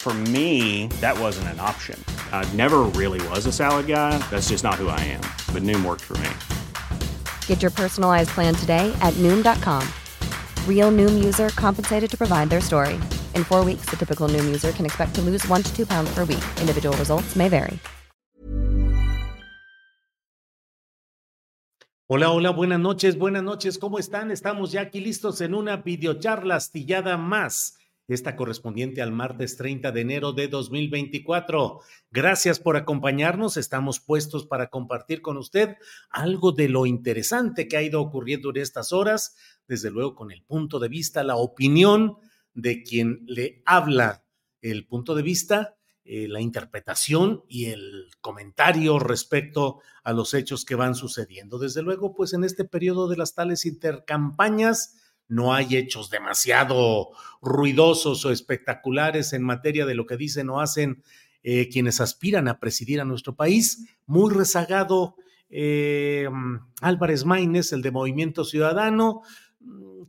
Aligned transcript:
For 0.00 0.14
me, 0.14 0.86
that 1.02 1.18
wasn't 1.18 1.48
an 1.48 1.60
option. 1.60 2.02
I 2.32 2.50
never 2.54 2.88
really 2.96 3.20
was 3.28 3.44
a 3.44 3.52
salad 3.52 3.86
guy. 3.86 4.16
That's 4.30 4.48
just 4.48 4.64
not 4.64 4.76
who 4.76 4.88
I 4.88 5.00
am. 5.00 5.20
But 5.52 5.62
Noom 5.64 5.84
worked 5.84 6.04
for 6.04 6.16
me. 6.18 6.30
Get 7.46 7.60
your 7.60 7.70
personalized 7.70 8.30
plan 8.30 8.54
today 8.54 8.90
at 9.02 9.12
Noom.com. 9.14 9.86
Real 10.66 10.90
Noom 10.90 11.22
user 11.22 11.50
compensated 11.50 12.10
to 12.10 12.16
provide 12.16 12.48
their 12.48 12.62
story. 12.62 12.94
In 13.34 13.44
four 13.44 13.64
weeks, 13.66 13.90
the 13.90 13.96
typical 13.96 14.28
Noom 14.28 14.46
user 14.46 14.72
can 14.72 14.86
expect 14.86 15.14
to 15.16 15.20
lose 15.20 15.46
one 15.46 15.62
to 15.62 15.76
two 15.76 15.84
pounds 15.84 16.10
per 16.14 16.24
week. 16.24 16.44
Individual 16.60 16.96
results 16.96 17.36
may 17.36 17.48
vary. 17.50 17.78
Hola, 22.10 22.30
hola, 22.30 22.52
buenas 22.52 22.80
noches, 22.80 23.18
buenas 23.18 23.42
noches, 23.42 23.76
¿cómo 23.78 23.98
están? 23.98 24.30
Estamos 24.30 24.72
ya 24.72 24.80
aquí 24.80 24.98
listos 24.98 25.42
en 25.42 25.54
una 25.54 25.76
videocharla 25.76 26.56
astillada 26.56 27.18
más, 27.18 27.76
esta 28.08 28.36
correspondiente 28.36 29.02
al 29.02 29.12
martes 29.12 29.56
30 29.56 29.92
de 29.92 30.00
enero 30.00 30.32
de 30.32 30.48
2024. 30.48 31.80
Gracias 32.10 32.58
por 32.58 32.76
acompañarnos, 32.76 33.56
estamos 33.56 34.00
puestos 34.00 34.46
para 34.46 34.70
compartir 34.70 35.20
con 35.20 35.36
usted 35.36 35.76
algo 36.10 36.52
de 36.52 36.68
lo 36.68 36.86
interesante 36.86 37.68
que 37.68 37.76
ha 37.76 37.82
ido 37.82 38.00
ocurriendo 38.00 38.50
en 38.50 38.56
estas 38.56 38.92
horas, 38.92 39.36
desde 39.68 39.90
luego 39.90 40.14
con 40.14 40.32
el 40.32 40.42
punto 40.42 40.78
de 40.78 40.88
vista, 40.88 41.22
la 41.22 41.36
opinión 41.36 42.16
de 42.54 42.82
quien 42.82 43.24
le 43.26 43.62
habla, 43.66 44.24
el 44.62 44.86
punto 44.86 45.14
de 45.14 45.22
vista 45.22 45.74
eh, 46.10 46.26
la 46.26 46.40
interpretación 46.40 47.44
y 47.48 47.66
el 47.66 48.06
comentario 48.22 48.98
respecto 48.98 49.80
a 50.02 50.14
los 50.14 50.32
hechos 50.32 50.64
que 50.64 50.74
van 50.74 50.94
sucediendo. 50.94 51.58
Desde 51.58 51.82
luego, 51.82 52.14
pues 52.14 52.32
en 52.32 52.44
este 52.44 52.64
periodo 52.64 53.08
de 53.08 53.18
las 53.18 53.34
tales 53.34 53.66
intercampañas 53.66 54.96
no 55.28 55.54
hay 55.54 55.76
hechos 55.76 56.10
demasiado 56.10 57.10
ruidosos 57.40 58.24
o 58.24 58.32
espectaculares 58.32 59.32
en 59.32 59.42
materia 59.42 59.86
de 59.86 59.94
lo 59.94 60.06
que 60.06 60.16
dicen 60.16 60.50
o 60.50 60.60
hacen 60.60 61.02
eh, 61.42 61.68
quienes 61.68 62.00
aspiran 62.00 62.48
a 62.48 62.58
presidir 62.58 63.00
a 63.00 63.04
nuestro 63.04 63.36
país. 63.36 63.86
Muy 64.06 64.34
rezagado 64.34 65.16
eh, 65.50 66.28
Álvarez 66.80 67.24
Maínez, 67.24 67.72
el 67.72 67.82
de 67.82 67.90
Movimiento 67.90 68.44
Ciudadano, 68.44 69.22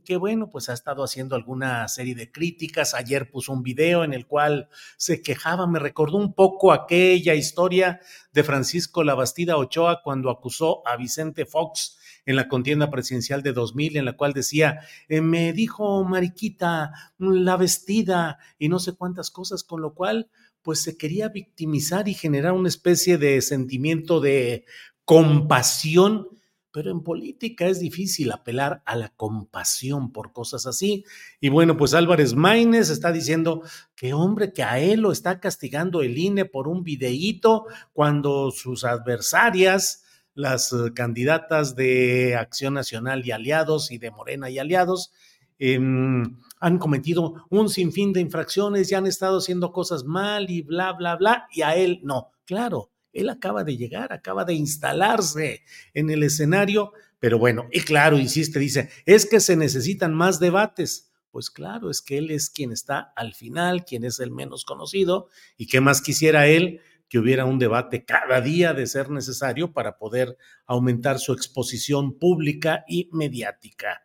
que 0.04 0.16
bueno, 0.16 0.48
pues 0.48 0.68
ha 0.68 0.72
estado 0.72 1.04
haciendo 1.04 1.36
alguna 1.36 1.86
serie 1.88 2.14
de 2.14 2.32
críticas. 2.32 2.94
Ayer 2.94 3.30
puso 3.30 3.52
un 3.52 3.62
video 3.62 4.04
en 4.04 4.14
el 4.14 4.26
cual 4.26 4.68
se 4.96 5.22
quejaba, 5.22 5.66
me 5.66 5.78
recordó 5.78 6.16
un 6.16 6.34
poco 6.34 6.72
aquella 6.72 7.34
historia 7.34 8.00
de 8.32 8.42
Francisco 8.42 9.04
Labastida 9.04 9.56
Ochoa 9.56 10.02
cuando 10.02 10.30
acusó 10.30 10.86
a 10.86 10.96
Vicente 10.96 11.46
Fox 11.46 11.98
en 12.26 12.36
la 12.36 12.48
contienda 12.48 12.90
presidencial 12.90 13.42
de 13.42 13.52
2000, 13.52 13.96
en 13.96 14.04
la 14.04 14.16
cual 14.16 14.32
decía, 14.32 14.80
eh, 15.08 15.20
me 15.20 15.52
dijo 15.52 16.04
Mariquita, 16.04 16.92
la 17.18 17.56
vestida 17.56 18.38
y 18.58 18.68
no 18.68 18.78
sé 18.78 18.94
cuántas 18.94 19.30
cosas, 19.30 19.64
con 19.64 19.80
lo 19.80 19.94
cual 19.94 20.28
pues 20.62 20.82
se 20.82 20.96
quería 20.96 21.28
victimizar 21.28 22.08
y 22.08 22.14
generar 22.14 22.52
una 22.52 22.68
especie 22.68 23.16
de 23.16 23.40
sentimiento 23.40 24.20
de 24.20 24.66
compasión 25.04 26.28
pero 26.72 26.90
en 26.90 27.02
política 27.02 27.66
es 27.66 27.80
difícil 27.80 28.30
apelar 28.32 28.82
a 28.84 28.96
la 28.96 29.08
compasión 29.10 30.12
por 30.12 30.32
cosas 30.32 30.66
así. 30.66 31.04
Y 31.40 31.48
bueno, 31.48 31.76
pues 31.76 31.94
Álvarez 31.94 32.34
Maínez 32.34 32.90
está 32.90 33.10
diciendo 33.12 33.62
que 33.96 34.12
hombre, 34.12 34.52
que 34.52 34.62
a 34.62 34.78
él 34.78 35.00
lo 35.00 35.12
está 35.12 35.40
castigando 35.40 36.02
el 36.02 36.16
INE 36.16 36.44
por 36.44 36.68
un 36.68 36.84
videíto 36.84 37.66
cuando 37.92 38.50
sus 38.50 38.84
adversarias, 38.84 40.04
las 40.34 40.72
eh, 40.72 40.92
candidatas 40.94 41.76
de 41.76 42.36
Acción 42.36 42.74
Nacional 42.74 43.26
y 43.26 43.30
Aliados 43.32 43.90
y 43.90 43.98
de 43.98 44.10
Morena 44.10 44.50
y 44.50 44.58
Aliados, 44.58 45.12
em, 45.58 46.36
han 46.60 46.78
cometido 46.78 47.46
un 47.50 47.68
sinfín 47.68 48.12
de 48.12 48.20
infracciones 48.20 48.90
y 48.90 48.94
han 48.94 49.06
estado 49.06 49.38
haciendo 49.38 49.72
cosas 49.72 50.04
mal 50.04 50.50
y 50.50 50.62
bla, 50.62 50.92
bla, 50.92 51.16
bla, 51.16 51.46
y 51.52 51.62
a 51.62 51.74
él 51.74 52.00
no. 52.02 52.30
Claro, 52.44 52.90
él 53.12 53.28
acaba 53.28 53.64
de 53.64 53.76
llegar, 53.76 54.12
acaba 54.12 54.44
de 54.44 54.54
instalarse 54.54 55.62
en 55.94 56.10
el 56.10 56.22
escenario, 56.22 56.92
pero 57.18 57.38
bueno, 57.38 57.68
y 57.72 57.80
claro, 57.80 58.18
insiste, 58.18 58.58
dice, 58.58 58.90
es 59.06 59.26
que 59.26 59.40
se 59.40 59.56
necesitan 59.56 60.14
más 60.14 60.40
debates. 60.40 61.08
Pues 61.30 61.48
claro, 61.48 61.90
es 61.90 62.02
que 62.02 62.18
él 62.18 62.30
es 62.32 62.50
quien 62.50 62.72
está 62.72 63.12
al 63.14 63.34
final, 63.34 63.84
quien 63.84 64.04
es 64.04 64.18
el 64.18 64.32
menos 64.32 64.64
conocido, 64.64 65.28
y 65.56 65.66
qué 65.66 65.80
más 65.80 66.02
quisiera 66.02 66.48
él 66.48 66.80
que 67.10 67.18
hubiera 67.18 67.44
un 67.44 67.58
debate 67.58 68.04
cada 68.04 68.40
día 68.40 68.72
de 68.72 68.86
ser 68.86 69.10
necesario 69.10 69.72
para 69.72 69.98
poder 69.98 70.38
aumentar 70.64 71.18
su 71.18 71.32
exposición 71.32 72.16
pública 72.16 72.84
y 72.88 73.10
mediática. 73.12 74.02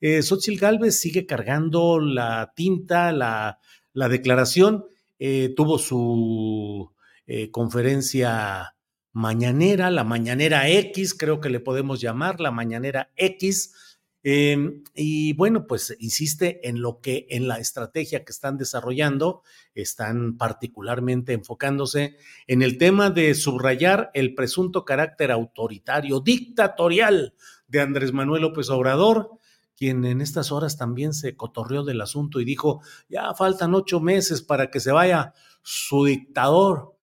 Eh, 0.00 0.22
Xochitl 0.22 0.60
Gálvez 0.60 1.00
sigue 1.00 1.24
cargando 1.24 1.98
la 1.98 2.52
tinta, 2.54 3.10
la, 3.10 3.58
la 3.94 4.08
declaración, 4.10 4.84
eh, 5.18 5.54
tuvo 5.56 5.78
su 5.78 6.92
eh, 7.26 7.50
conferencia 7.50 8.76
mañanera, 9.12 9.90
la 9.90 10.04
mañanera 10.04 10.68
X, 10.68 11.14
creo 11.14 11.40
que 11.40 11.48
le 11.48 11.60
podemos 11.60 12.02
llamar, 12.02 12.38
la 12.40 12.50
mañanera 12.50 13.12
X. 13.16 13.91
Em, 14.24 14.84
y 14.94 15.32
bueno, 15.32 15.66
pues 15.66 15.96
insiste 15.98 16.68
en 16.68 16.80
lo 16.80 17.00
que 17.00 17.26
en 17.30 17.48
la 17.48 17.58
estrategia 17.58 18.24
que 18.24 18.32
están 18.32 18.56
desarrollando, 18.56 19.42
están 19.74 20.36
particularmente 20.36 21.32
enfocándose 21.32 22.16
en 22.46 22.62
el 22.62 22.78
tema 22.78 23.10
de 23.10 23.34
subrayar 23.34 24.10
el 24.14 24.34
presunto 24.34 24.84
carácter 24.84 25.32
autoritario, 25.32 26.20
dictatorial 26.20 27.34
de 27.66 27.80
Andrés 27.80 28.12
Manuel 28.12 28.42
López 28.42 28.70
Obrador, 28.70 29.38
quien 29.76 30.04
en 30.04 30.20
estas 30.20 30.52
horas 30.52 30.76
también 30.76 31.14
se 31.14 31.36
cotorreó 31.36 31.82
del 31.82 32.00
asunto 32.00 32.40
y 32.40 32.44
dijo, 32.44 32.80
ya 33.08 33.34
faltan 33.34 33.74
ocho 33.74 33.98
meses 33.98 34.42
para 34.42 34.70
que 34.70 34.78
se 34.78 34.92
vaya 34.92 35.34
su 35.62 36.04
dictador, 36.04 36.96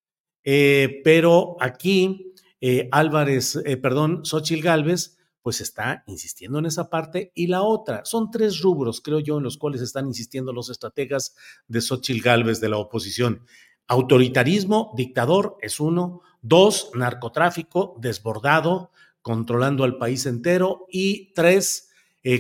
eh, 0.44 1.01
pero 1.03 1.57
aquí 1.59 2.34
eh, 2.62 2.88
Álvarez, 2.91 3.57
eh, 3.66 3.78
perdón, 3.78 4.25
Xochil 4.25 4.62
Gálvez, 4.62 5.18
pues 5.41 5.61
está 5.61 6.03
insistiendo 6.07 6.59
en 6.59 6.66
esa 6.66 6.89
parte. 6.89 7.31
Y 7.35 7.47
la 7.47 7.63
otra, 7.63 8.05
son 8.05 8.31
tres 8.31 8.61
rubros, 8.61 9.01
creo 9.01 9.19
yo, 9.19 9.38
en 9.38 9.44
los 9.44 9.57
cuales 9.57 9.81
están 9.81 10.07
insistiendo 10.07 10.53
los 10.53 10.69
estrategas 10.69 11.35
de 11.67 11.81
Xochil 11.81 12.22
Gálvez 12.22 12.59
de 12.59 12.69
la 12.69 12.77
oposición. 12.77 13.45
Autoritarismo, 13.88 14.94
dictador 14.95 15.57
es 15.61 15.79
uno. 15.79 16.22
Dos, 16.41 16.91
narcotráfico 16.94 17.95
desbordado, 18.00 18.91
controlando 19.21 19.83
al 19.83 19.97
país 19.97 20.25
entero. 20.25 20.86
Y 20.89 21.33
tres, 21.33 21.89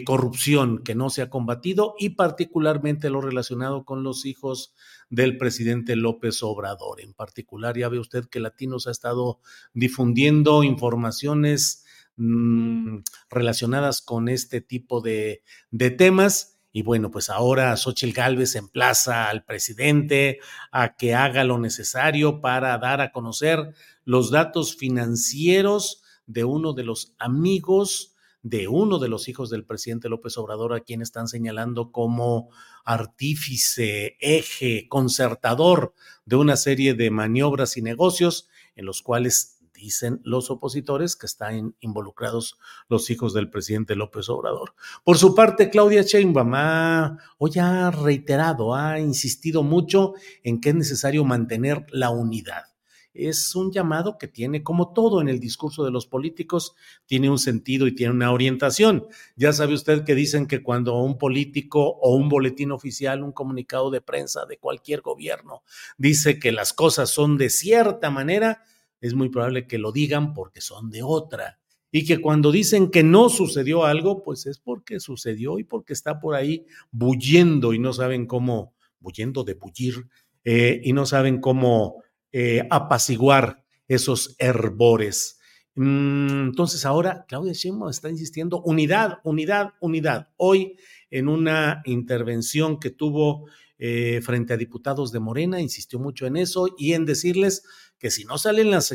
corrupción 0.05 0.83
que 0.83 0.93
no 0.93 1.09
se 1.09 1.21
ha 1.21 1.29
combatido 1.29 1.95
y 1.97 2.09
particularmente 2.09 3.09
lo 3.09 3.21
relacionado 3.21 3.85
con 3.85 4.03
los 4.03 4.25
hijos 4.25 4.73
del 5.09 5.37
presidente 5.37 5.95
López 5.95 6.43
Obrador. 6.43 7.01
En 7.01 7.13
particular, 7.13 7.77
ya 7.77 7.89
ve 7.89 7.99
usted 7.99 8.25
que 8.25 8.39
Latinos 8.39 8.87
ha 8.87 8.91
estado 8.91 9.39
difundiendo 9.73 10.63
informaciones 10.63 11.85
mmm, 12.19 12.99
relacionadas 13.29 14.01
con 14.01 14.29
este 14.29 14.61
tipo 14.61 15.01
de, 15.01 15.41
de 15.71 15.89
temas. 15.89 16.59
Y 16.71 16.83
bueno, 16.83 17.09
pues 17.09 17.31
ahora 17.31 17.75
Xochitl 17.75 18.13
Gálvez 18.13 18.55
emplaza 18.55 19.29
al 19.29 19.43
presidente 19.43 20.39
a 20.71 20.95
que 20.95 21.15
haga 21.15 21.43
lo 21.43 21.57
necesario 21.57 22.41
para 22.41 22.77
dar 22.77 23.01
a 23.01 23.11
conocer 23.11 23.73
los 24.05 24.29
datos 24.29 24.75
financieros 24.75 26.03
de 26.27 26.43
uno 26.43 26.73
de 26.73 26.83
los 26.83 27.15
amigos 27.17 28.15
de 28.41 28.67
uno 28.67 28.99
de 28.99 29.09
los 29.09 29.27
hijos 29.27 29.49
del 29.49 29.65
presidente 29.65 30.09
López 30.09 30.37
Obrador, 30.37 30.73
a 30.73 30.79
quien 30.79 31.01
están 31.01 31.27
señalando 31.27 31.91
como 31.91 32.49
artífice, 32.85 34.15
eje, 34.21 34.87
concertador 34.87 35.93
de 36.25 36.37
una 36.37 36.55
serie 36.55 36.93
de 36.93 37.11
maniobras 37.11 37.75
y 37.77 37.81
negocios 37.81 38.47
en 38.75 38.85
los 38.85 39.01
cuales 39.01 39.58
dicen 39.79 40.19
los 40.23 40.51
opositores 40.51 41.15
que 41.15 41.25
están 41.25 41.75
involucrados 41.79 42.59
los 42.89 43.09
hijos 43.09 43.33
del 43.33 43.49
presidente 43.49 43.95
López 43.95 44.29
Obrador. 44.29 44.73
Por 45.03 45.17
su 45.17 45.33
parte, 45.33 45.69
Claudia 45.69 46.01
Sheinbaum 46.01 47.17
hoy 47.37 47.51
ha 47.59 47.91
reiterado, 47.91 48.75
ha 48.75 48.99
insistido 48.99 49.63
mucho 49.63 50.13
en 50.43 50.59
que 50.59 50.69
es 50.69 50.75
necesario 50.75 51.23
mantener 51.23 51.85
la 51.91 52.09
unidad 52.09 52.69
es 53.13 53.55
un 53.55 53.71
llamado 53.71 54.17
que 54.17 54.27
tiene, 54.27 54.63
como 54.63 54.93
todo 54.93 55.21
en 55.21 55.29
el 55.29 55.39
discurso 55.39 55.83
de 55.83 55.91
los 55.91 56.05
políticos, 56.05 56.75
tiene 57.05 57.29
un 57.29 57.39
sentido 57.39 57.87
y 57.87 57.95
tiene 57.95 58.13
una 58.13 58.31
orientación. 58.31 59.07
Ya 59.35 59.53
sabe 59.53 59.73
usted 59.73 60.03
que 60.03 60.15
dicen 60.15 60.47
que 60.47 60.63
cuando 60.63 60.97
un 60.97 61.17
político 61.17 61.81
o 61.81 62.15
un 62.15 62.29
boletín 62.29 62.71
oficial, 62.71 63.23
un 63.23 63.31
comunicado 63.31 63.89
de 63.91 64.01
prensa 64.01 64.45
de 64.45 64.57
cualquier 64.57 65.01
gobierno 65.01 65.63
dice 65.97 66.39
que 66.39 66.51
las 66.51 66.73
cosas 66.73 67.09
son 67.09 67.37
de 67.37 67.49
cierta 67.49 68.09
manera, 68.09 68.63
es 69.01 69.13
muy 69.13 69.29
probable 69.29 69.67
que 69.67 69.77
lo 69.77 69.91
digan 69.91 70.33
porque 70.33 70.61
son 70.61 70.89
de 70.89 71.03
otra. 71.03 71.59
Y 71.91 72.05
que 72.05 72.21
cuando 72.21 72.51
dicen 72.51 72.91
que 72.91 73.03
no 73.03 73.29
sucedió 73.29 73.85
algo, 73.85 74.21
pues 74.21 74.45
es 74.45 74.59
porque 74.59 74.99
sucedió 74.99 75.57
y 75.57 75.63
porque 75.63 75.93
está 75.93 76.19
por 76.19 76.35
ahí 76.35 76.65
bulliendo 76.91 77.73
y 77.73 77.79
no 77.79 77.93
saben 77.93 78.27
cómo, 78.27 78.75
bulliendo 78.99 79.43
de 79.43 79.55
bullir, 79.55 80.07
eh, 80.43 80.79
y 80.83 80.93
no 80.93 81.05
saben 81.05 81.41
cómo 81.41 82.03
eh, 82.31 82.67
apaciguar 82.69 83.63
esos 83.87 84.35
herbores. 84.37 85.39
Mm, 85.75 86.49
entonces 86.49 86.85
ahora 86.85 87.25
Claudia 87.27 87.53
Sheinbaum 87.53 87.89
está 87.89 88.09
insistiendo, 88.09 88.61
unidad, 88.61 89.19
unidad, 89.23 89.73
unidad. 89.79 90.29
Hoy 90.37 90.77
en 91.09 91.27
una 91.27 91.81
intervención 91.85 92.79
que 92.79 92.91
tuvo 92.91 93.47
eh, 93.79 94.19
frente 94.21 94.53
a 94.53 94.57
diputados 94.57 95.11
de 95.11 95.19
Morena, 95.19 95.61
insistió 95.61 95.99
mucho 95.99 96.25
en 96.27 96.35
eso 96.35 96.67
y 96.77 96.93
en 96.93 97.05
decirles 97.05 97.63
que 97.97 98.11
si 98.11 98.25
no 98.25 98.37
salen, 98.37 98.69
las 98.71 98.93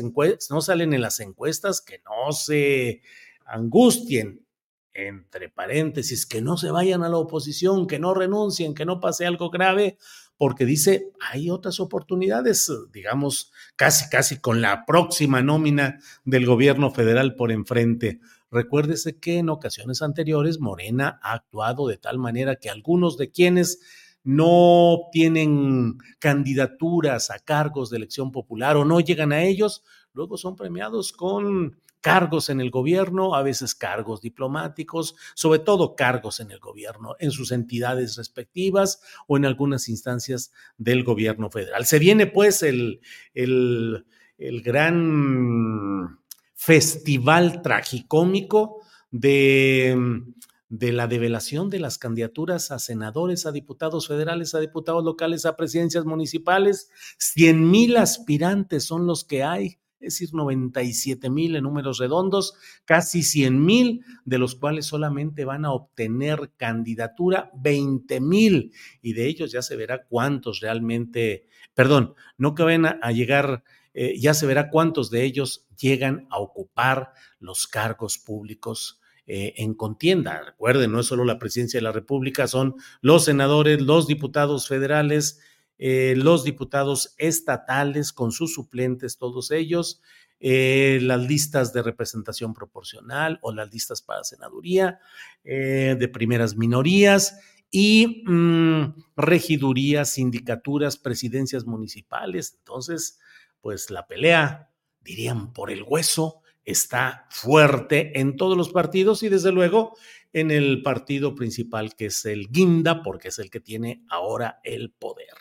no 0.49 0.61
salen 0.61 0.93
en 0.93 1.01
las 1.01 1.19
encuestas, 1.19 1.81
que 1.81 2.01
no 2.05 2.31
se 2.31 3.01
angustien, 3.45 4.45
entre 4.93 5.49
paréntesis, 5.49 6.25
que 6.25 6.41
no 6.41 6.55
se 6.55 6.71
vayan 6.71 7.03
a 7.03 7.09
la 7.09 7.17
oposición, 7.17 7.85
que 7.85 7.99
no 7.99 8.13
renuncien, 8.13 8.73
que 8.73 8.85
no 8.85 8.99
pase 8.99 9.25
algo 9.25 9.49
grave, 9.49 9.97
porque 10.37 10.65
dice, 10.65 11.11
hay 11.19 11.49
otras 11.49 11.79
oportunidades, 11.79 12.71
digamos, 12.93 13.51
casi, 13.75 14.07
casi 14.09 14.39
con 14.39 14.61
la 14.61 14.85
próxima 14.85 15.41
nómina 15.41 15.99
del 16.23 16.45
gobierno 16.45 16.91
federal 16.91 17.35
por 17.35 17.51
enfrente. 17.51 18.19
Recuérdese 18.51 19.19
que 19.19 19.39
en 19.39 19.49
ocasiones 19.49 20.01
anteriores 20.01 20.59
Morena 20.59 21.19
ha 21.21 21.33
actuado 21.33 21.87
de 21.87 21.97
tal 21.97 22.17
manera 22.19 22.55
que 22.55 22.69
algunos 22.69 23.17
de 23.17 23.31
quienes 23.31 23.79
no 24.25 25.03
tienen 25.11 25.99
candidaturas 26.19 27.29
a 27.29 27.39
cargos 27.39 27.89
de 27.89 27.97
elección 27.97 28.31
popular 28.31 28.75
o 28.75 28.83
no 28.83 28.99
llegan 28.99 29.31
a 29.31 29.43
ellos, 29.43 29.83
luego 30.13 30.37
son 30.37 30.55
premiados 30.55 31.13
con 31.13 31.77
cargos 32.01 32.49
en 32.49 32.59
el 32.59 32.69
gobierno, 32.69 33.33
a 33.33 33.41
veces 33.41 33.73
cargos 33.73 34.21
diplomáticos, 34.21 35.15
sobre 35.33 35.59
todo 35.59 35.95
cargos 35.95 36.39
en 36.39 36.51
el 36.51 36.59
gobierno, 36.59 37.15
en 37.19 37.31
sus 37.31 37.51
entidades 37.51 38.15
respectivas 38.15 39.01
o 39.27 39.37
en 39.37 39.45
algunas 39.45 39.89
instancias 39.89 40.51
del 40.77 41.03
gobierno 41.03 41.49
federal. 41.49 41.85
Se 41.85 41.97
viene 41.97 42.27
pues 42.27 42.61
el, 42.61 43.01
el, 43.33 44.05
el 44.37 44.61
gran 44.61 46.19
festival 46.53 47.61
tragicómico 47.61 48.81
de 49.09 50.23
de 50.69 50.91
la 50.91 51.07
develación 51.07 51.69
de 51.69 51.79
las 51.79 51.97
candidaturas 51.97 52.71
a 52.71 52.79
senadores, 52.79 53.45
a 53.45 53.51
diputados 53.51 54.07
federales, 54.07 54.55
a 54.55 54.59
diputados 54.59 55.03
locales, 55.03 55.45
a 55.45 55.55
presidencias 55.55 56.05
municipales. 56.05 56.89
100 57.19 57.69
mil 57.69 57.97
aspirantes 57.97 58.85
son 58.85 59.05
los 59.05 59.23
que 59.23 59.43
hay 59.43 59.79
es 60.05 60.13
decir, 60.13 60.33
97 60.33 61.29
mil 61.29 61.55
en 61.55 61.63
números 61.63 61.97
redondos, 61.97 62.53
casi 62.85 63.23
100 63.23 63.65
mil, 63.65 64.05
de 64.23 64.37
los 64.37 64.55
cuales 64.55 64.85
solamente 64.85 65.45
van 65.45 65.65
a 65.65 65.71
obtener 65.71 66.51
candidatura 66.57 67.49
20 67.55 68.19
mil, 68.21 68.71
y 69.01 69.13
de 69.13 69.27
ellos 69.27 69.51
ya 69.51 69.61
se 69.61 69.75
verá 69.75 70.05
cuántos 70.05 70.59
realmente, 70.59 71.47
perdón, 71.73 72.13
no 72.37 72.53
que 72.53 72.63
a, 72.63 73.11
llegar, 73.11 73.63
eh, 73.93 74.15
ya 74.19 74.33
se 74.33 74.45
verá 74.45 74.69
cuántos 74.69 75.09
de 75.09 75.23
ellos 75.23 75.65
llegan 75.77 76.27
a 76.29 76.39
ocupar 76.39 77.13
los 77.39 77.65
cargos 77.65 78.17
públicos. 78.17 79.01
Eh, 79.27 79.55
en 79.57 79.73
contienda. 79.73 80.39
Recuerden, 80.45 80.91
no 80.91 80.99
es 80.99 81.07
solo 81.07 81.25
la 81.25 81.39
presidencia 81.39 81.79
de 81.79 81.83
la 81.83 81.91
República, 81.91 82.45
son 82.45 82.75
los 83.01 83.25
senadores, 83.25 83.81
los 83.81 84.05
diputados 84.05 84.67
federales, 84.67 85.39
eh, 85.79 86.13
los 86.15 86.43
diputados 86.43 87.15
estatales 87.17 88.13
con 88.13 88.31
sus 88.31 88.53
suplentes, 88.53 89.17
todos 89.17 89.49
ellos, 89.49 89.99
eh, 90.39 90.99
las 91.01 91.21
listas 91.21 91.73
de 91.73 91.81
representación 91.81 92.53
proporcional 92.53 93.39
o 93.41 93.51
las 93.51 93.73
listas 93.73 94.03
para 94.03 94.23
senaduría 94.23 94.99
de 95.43 96.09
primeras 96.13 96.55
minorías 96.55 97.39
y 97.71 98.23
mm, 98.27 98.93
regidurías, 99.17 100.13
sindicaturas, 100.13 100.97
presidencias 100.97 101.65
municipales. 101.65 102.57
Entonces, 102.59 103.17
pues 103.59 103.89
la 103.89 104.05
pelea, 104.05 104.69
dirían, 105.01 105.51
por 105.51 105.71
el 105.71 105.81
hueso 105.81 106.43
está 106.65 107.27
fuerte 107.29 108.19
en 108.19 108.35
todos 108.35 108.57
los 108.57 108.69
partidos 108.69 109.23
y 109.23 109.29
desde 109.29 109.51
luego 109.51 109.95
en 110.33 110.51
el 110.51 110.81
partido 110.81 111.35
principal 111.35 111.95
que 111.95 112.07
es 112.07 112.25
el 112.25 112.47
Guinda, 112.49 113.03
porque 113.03 113.29
es 113.29 113.39
el 113.39 113.49
que 113.49 113.61
tiene 113.61 114.03
ahora 114.09 114.59
el 114.63 114.91
poder. 114.91 115.33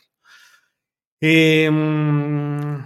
Em, 1.21 2.77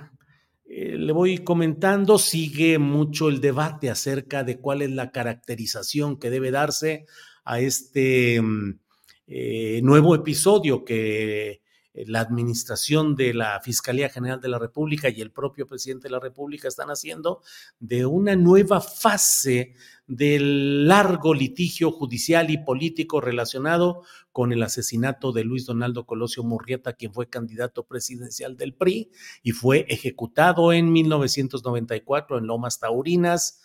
eh, 0.64 0.96
le 0.96 1.12
voy 1.12 1.38
comentando, 1.38 2.18
sigue 2.18 2.78
mucho 2.78 3.28
el 3.28 3.40
debate 3.40 3.90
acerca 3.90 4.44
de 4.44 4.60
cuál 4.60 4.82
es 4.82 4.90
la 4.90 5.10
caracterización 5.10 6.18
que 6.18 6.30
debe 6.30 6.50
darse 6.50 7.06
a 7.44 7.60
este 7.60 8.40
mm, 8.40 8.78
eh, 9.26 9.80
nuevo 9.82 10.14
episodio 10.14 10.84
que 10.84 11.62
la 12.06 12.20
administración 12.20 13.16
de 13.16 13.34
la 13.34 13.60
Fiscalía 13.60 14.08
General 14.08 14.40
de 14.40 14.48
la 14.48 14.58
República 14.58 15.08
y 15.08 15.20
el 15.20 15.30
propio 15.30 15.66
presidente 15.66 16.08
de 16.08 16.12
la 16.12 16.20
República 16.20 16.68
están 16.68 16.88
haciendo 16.88 17.42
de 17.80 18.06
una 18.06 18.36
nueva 18.36 18.80
fase 18.80 19.74
del 20.06 20.88
largo 20.88 21.34
litigio 21.34 21.90
judicial 21.90 22.50
y 22.50 22.58
político 22.58 23.20
relacionado 23.20 24.02
con 24.32 24.52
el 24.52 24.62
asesinato 24.62 25.32
de 25.32 25.44
Luis 25.44 25.66
Donaldo 25.66 26.06
Colosio 26.06 26.42
Murrieta, 26.42 26.94
quien 26.94 27.12
fue 27.12 27.28
candidato 27.28 27.84
presidencial 27.84 28.56
del 28.56 28.74
PRI 28.74 29.10
y 29.42 29.52
fue 29.52 29.84
ejecutado 29.88 30.72
en 30.72 30.90
1994 30.92 32.38
en 32.38 32.46
Lomas 32.46 32.80
Taurinas, 32.80 33.60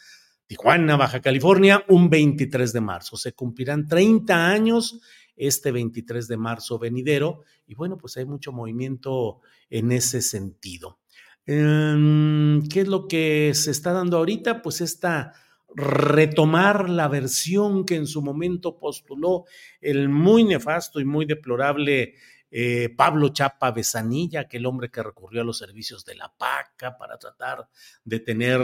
Tijuana, 0.47 0.97
Baja 0.97 1.21
California, 1.21 1.85
un 1.87 2.09
23 2.09 2.73
de 2.73 2.81
marzo. 2.81 3.15
Se 3.15 3.33
cumplirán 3.33 3.87
30 3.87 4.47
años 4.47 4.99
este 5.35 5.71
23 5.71 6.27
de 6.27 6.37
marzo 6.37 6.79
venidero. 6.79 7.41
Y 7.65 7.75
bueno, 7.75 7.97
pues 7.97 8.17
hay 8.17 8.25
mucho 8.25 8.51
movimiento 8.51 9.41
en 9.69 9.91
ese 9.91 10.21
sentido. 10.21 10.99
Em, 11.45 12.67
¿Qué 12.67 12.81
es 12.81 12.87
lo 12.87 13.07
que 13.07 13.51
se 13.53 13.71
está 13.71 13.91
dando 13.93 14.17
ahorita? 14.17 14.61
Pues 14.61 14.81
esta 14.81 15.33
retomar 15.75 16.89
la 16.89 17.07
versión 17.07 17.85
que 17.85 17.95
en 17.95 18.05
su 18.05 18.21
momento 18.21 18.77
postuló 18.77 19.45
el 19.81 20.07
muy 20.09 20.43
nefasto 20.43 20.99
y 20.99 21.05
muy 21.05 21.25
deplorable 21.25 22.13
eh, 22.55 22.89
Pablo 22.95 23.29
Chapa 23.29 23.71
Besanilla, 23.71 24.41
aquel 24.41 24.67
hombre 24.67 24.91
que 24.91 25.01
recurrió 25.01 25.41
a 25.41 25.43
los 25.43 25.57
servicios 25.57 26.05
de 26.05 26.13
la 26.13 26.31
PACA 26.31 26.95
para 26.95 27.17
tratar 27.17 27.67
de 28.03 28.19
tener 28.19 28.61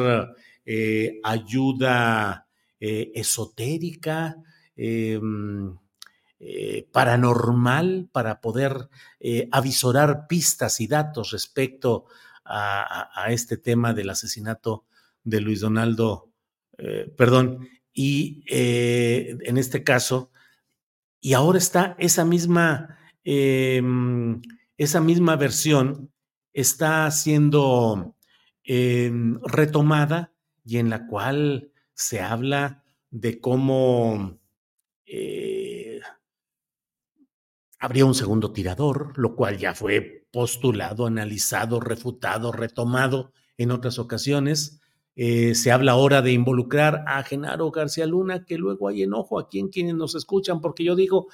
eh, 0.64 1.20
ayuda 1.24 2.48
eh, 2.80 3.12
esotérica, 3.16 4.36
em, 4.76 5.76
eh, 6.41 6.88
paranormal 6.93 8.08
para 8.13 8.39
poder 8.39 8.88
eh, 9.19 9.50
avisorar 9.51 10.25
pistas 10.25 10.79
y 10.79 10.88
datos 10.88 11.31
respecto 11.31 12.05
a, 12.46 13.27
este 13.27 13.58
tema 13.58 13.93
del 13.93 14.10
asesinato 14.10 14.86
de 15.22 15.41
Luis 15.41 15.60
Donaldo, 15.60 16.31
eh, 16.77 17.13
perdón, 17.17 17.67
y 17.93 18.46
en 18.48 19.58
este 19.58 19.84
caso, 19.84 20.31
y 21.19 21.34
ahora 21.34 21.58
está 21.58 21.98
esa 22.00 22.24
misma, 22.24 22.98
em, 23.25 24.41
esa 24.77 25.01
misma 25.01 25.36
versión 25.36 26.10
está 26.53 27.12
siendo 27.12 28.15
em, 28.63 29.41
retomada 29.43 30.34
y 30.63 30.77
en 30.77 30.89
la 30.89 31.05
cual 31.05 31.74
se 31.93 32.22
habla 32.22 32.86
de 33.12 33.41
cómo 33.41 34.39
Habría 37.79 38.05
un 38.05 38.13
segundo 38.13 38.51
tirador, 38.51 39.13
lo 39.17 39.36
cual 39.36 39.57
ya 39.57 39.74
fue 39.74 40.27
postulado, 40.31 41.05
analizado, 41.05 41.79
refutado, 41.79 42.51
retomado 42.51 43.31
en 43.57 43.71
otras 43.71 44.00
ocasiones. 44.00 44.81
Eh, 45.15 45.55
se 45.55 45.71
habla 45.71 45.93
ahora 45.93 46.21
de 46.21 46.33
involucrar 46.33 47.03
a 47.07 47.24
Genaro 47.24 47.71
García 47.71 48.05
Luna, 48.05 48.45
que 48.45 48.57
luego 48.57 48.89
hay 48.89 49.03
enojo 49.03 49.39
aquí 49.39 49.59
en 49.59 49.69
quienes 49.69 49.95
nos 49.95 50.13
escuchan, 50.15 50.59
porque 50.59 50.83
yo 50.83 50.95
digo, 50.95 51.27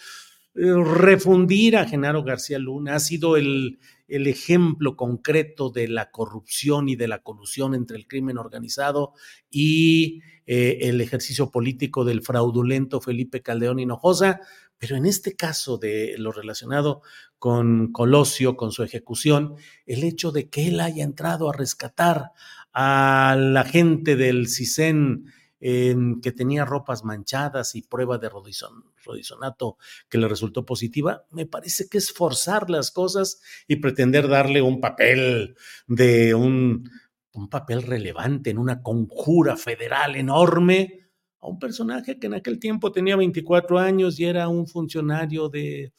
eh, 0.53 0.71
refundir 0.83 1.77
a 1.77 1.85
Genaro 1.85 2.23
García 2.23 2.59
Luna 2.59 2.95
ha 2.95 2.99
sido 2.99 3.37
el, 3.37 3.79
el 4.07 4.27
ejemplo 4.27 4.95
concreto 4.95 5.69
de 5.69 5.87
la 5.87 6.11
corrupción 6.11 6.89
y 6.89 6.95
de 6.95 7.07
la 7.07 7.23
colusión 7.23 7.73
entre 7.73 7.97
el 7.97 8.07
crimen 8.07 8.37
organizado 8.37 9.13
y 9.49 10.21
eh, 10.45 10.77
el 10.81 11.01
ejercicio 11.01 11.49
político 11.49 12.05
del 12.05 12.21
fraudulento 12.21 13.01
Felipe 13.01 13.41
Caldeón 13.41 13.79
Hinojosa, 13.79 14.41
pero 14.77 14.95
en 14.95 15.05
este 15.05 15.35
caso 15.35 15.77
de 15.77 16.15
lo 16.17 16.31
relacionado 16.31 17.01
con 17.39 17.91
Colosio, 17.91 18.55
con 18.57 18.71
su 18.71 18.83
ejecución, 18.83 19.55
el 19.85 20.03
hecho 20.03 20.31
de 20.31 20.49
que 20.49 20.67
él 20.67 20.79
haya 20.79 21.03
entrado 21.03 21.49
a 21.49 21.53
rescatar 21.53 22.31
a 22.73 23.35
la 23.39 23.63
gente 23.63 24.15
del 24.15 24.47
CISEN 24.47 25.31
que 25.59 26.31
tenía 26.35 26.63
ropas 26.63 27.03
manchadas 27.03 27.73
y 27.73 27.81
prueba 27.81 28.19
de 28.19 28.29
rodizonato 28.29 29.77
que 30.09 30.19
le 30.19 30.27
resultó 30.27 30.63
positiva, 30.63 31.25
me 31.31 31.47
parece 31.47 31.87
que 31.89 31.97
es 31.97 32.11
forzar 32.11 32.69
las 32.69 32.91
cosas 32.91 33.41
y 33.67 33.77
pretender 33.77 34.27
darle 34.27 34.61
un 34.61 34.79
papel 34.79 35.55
de 35.87 36.35
un 36.35 36.91
papel 37.49 37.81
relevante 37.81 38.51
en 38.51 38.59
una 38.59 38.83
conjura 38.83 39.57
federal 39.57 40.15
enorme 40.15 41.04
a 41.45 41.49
un 41.49 41.59
personaje 41.59 42.19
que 42.19 42.27
en 42.27 42.33
aquel 42.33 42.59
tiempo 42.59 42.91
tenía 42.91 43.15
24 43.15 43.77
años 43.79 44.19
y 44.19 44.25
era 44.25 44.47
un 44.47 44.67
funcionario 44.67 45.47
de 45.47 45.93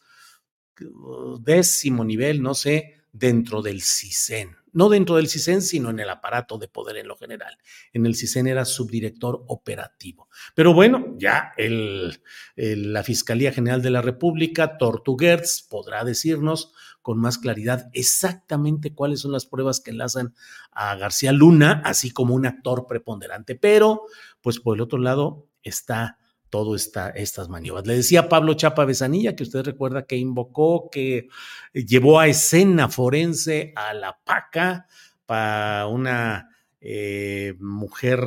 décimo 1.40 2.04
nivel, 2.04 2.42
no 2.42 2.54
sé, 2.54 2.96
dentro 3.12 3.62
del 3.62 3.80
CISEN. 3.80 4.50
No 4.76 4.90
dentro 4.90 5.16
del 5.16 5.28
CISEN, 5.28 5.62
sino 5.62 5.88
en 5.88 6.00
el 6.00 6.10
aparato 6.10 6.58
de 6.58 6.68
poder 6.68 6.98
en 6.98 7.08
lo 7.08 7.16
general. 7.16 7.56
En 7.94 8.04
el 8.04 8.14
CISEN 8.14 8.46
era 8.46 8.66
subdirector 8.66 9.42
operativo. 9.46 10.28
Pero 10.54 10.74
bueno, 10.74 11.14
ya 11.16 11.54
el, 11.56 12.20
la 12.56 13.02
Fiscalía 13.02 13.52
General 13.52 13.80
de 13.80 13.88
la 13.88 14.02
República, 14.02 14.76
Tortuguerz, 14.76 15.62
podrá 15.62 16.04
decirnos 16.04 16.74
con 17.00 17.18
más 17.18 17.38
claridad 17.38 17.88
exactamente 17.94 18.92
cuáles 18.92 19.20
son 19.20 19.32
las 19.32 19.46
pruebas 19.46 19.80
que 19.80 19.92
enlazan 19.92 20.34
a 20.72 20.94
García 20.96 21.32
Luna, 21.32 21.80
así 21.86 22.10
como 22.10 22.34
un 22.34 22.44
actor 22.44 22.86
preponderante. 22.86 23.54
Pero, 23.54 24.02
pues 24.42 24.60
por 24.60 24.76
el 24.76 24.82
otro 24.82 24.98
lado 24.98 25.48
está 25.62 26.18
todo 26.50 26.76
esta, 26.76 27.10
estas 27.10 27.48
maniobras. 27.48 27.86
Le 27.86 27.96
decía 27.96 28.28
Pablo 28.28 28.54
Chapa 28.54 28.84
Besanilla, 28.84 29.34
que 29.34 29.42
usted 29.42 29.62
recuerda 29.62 30.06
que 30.06 30.16
invocó, 30.16 30.88
que 30.90 31.28
llevó 31.72 32.20
a 32.20 32.28
escena 32.28 32.88
forense 32.88 33.72
a 33.76 33.94
la 33.94 34.18
PACA 34.24 34.86
para 35.26 35.86
una 35.86 36.50
eh, 36.80 37.54
mujer 37.58 38.20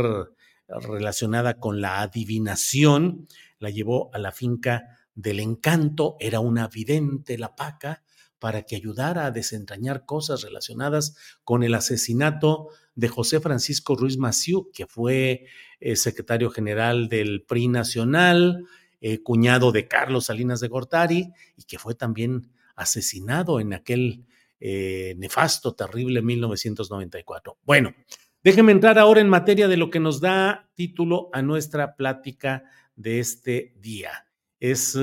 relacionada 0.68 1.60
con 1.60 1.82
la 1.82 2.02
adivinación, 2.02 3.28
la 3.60 3.70
llevó 3.70 4.10
a 4.14 4.20
la 4.20 4.32
finca 4.32 5.00
del 5.16 5.40
encanto, 5.40 6.16
era 6.20 6.40
una 6.40 6.68
vidente 6.68 7.38
la 7.38 7.56
PACA, 7.56 8.04
para 8.40 8.64
que 8.64 8.76
ayudara 8.76 9.26
a 9.26 9.32
desentrañar 9.32 10.06
cosas 10.06 10.44
relacionadas 10.44 11.16
con 11.44 11.64
el 11.64 11.74
asesinato 11.76 12.70
de 13.00 13.08
José 13.08 13.40
Francisco 13.40 13.96
Ruiz 13.96 14.18
Maciú, 14.18 14.70
que 14.74 14.86
fue 14.86 15.46
eh, 15.80 15.96
secretario 15.96 16.50
general 16.50 17.08
del 17.08 17.44
PRI 17.44 17.70
Nacional, 17.70 18.66
eh, 19.00 19.24
cuñado 19.24 19.72
de 19.72 19.88
Carlos 19.88 20.26
Salinas 20.26 20.60
de 20.60 20.68
Gortari, 20.68 21.32
y 21.56 21.64
que 21.64 21.80
fue 21.80 21.96
también 21.96 22.52
asesinado 22.76 23.62
en 23.62 23.74
aquel 23.74 24.26
eh, 24.60 25.16
nefasto, 25.18 25.76
terrible 25.76 26.22
1994. 26.22 27.58
Bueno, 27.64 27.96
déjeme 28.44 28.74
entrar 28.74 29.00
ahora 29.00 29.22
en 29.22 29.30
materia 29.30 29.70
de 29.70 29.78
lo 29.78 29.90
que 29.90 30.02
nos 30.02 30.20
da 30.20 30.70
título 30.76 31.30
a 31.32 31.42
nuestra 31.42 31.96
plática 31.96 32.66
de 32.98 33.20
este 33.20 33.76
día. 33.78 34.28
Es 34.60 34.98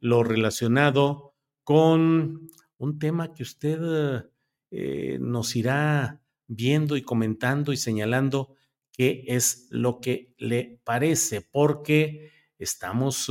lo 0.00 0.24
relacionado 0.24 1.36
con 1.62 2.48
un 2.76 2.98
tema 2.98 3.32
que 3.32 3.44
usted 3.44 4.24
nos 5.20 5.54
irá 5.54 6.20
viendo 6.50 6.96
y 6.96 7.02
comentando 7.02 7.72
y 7.72 7.76
señalando 7.76 8.54
qué 8.92 9.24
es 9.28 9.68
lo 9.70 10.00
que 10.00 10.34
le 10.36 10.80
parece, 10.84 11.40
porque 11.40 12.32
estamos 12.58 13.30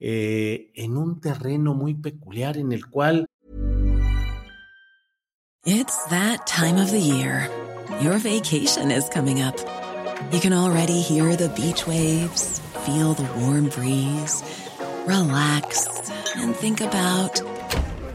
eh, 0.00 0.72
en 0.74 0.96
un 0.96 1.20
terreno 1.20 1.74
muy 1.74 1.94
peculiar 1.94 2.56
en 2.56 2.72
el 2.72 2.86
cual... 2.86 3.26
It's 5.64 6.06
that 6.08 6.46
time 6.46 6.80
of 6.80 6.90
the 6.90 7.00
year. 7.00 7.50
Your 8.00 8.18
vacation 8.18 8.90
is 8.90 9.08
coming 9.10 9.42
up. 9.42 9.56
You 10.32 10.40
can 10.40 10.54
already 10.54 11.02
hear 11.02 11.36
the 11.36 11.50
beach 11.50 11.86
waves, 11.86 12.60
feel 12.86 13.12
the 13.12 13.28
warm 13.38 13.68
breeze, 13.68 14.42
relax 15.06 15.86
and 16.36 16.56
think 16.56 16.80
about 16.80 17.42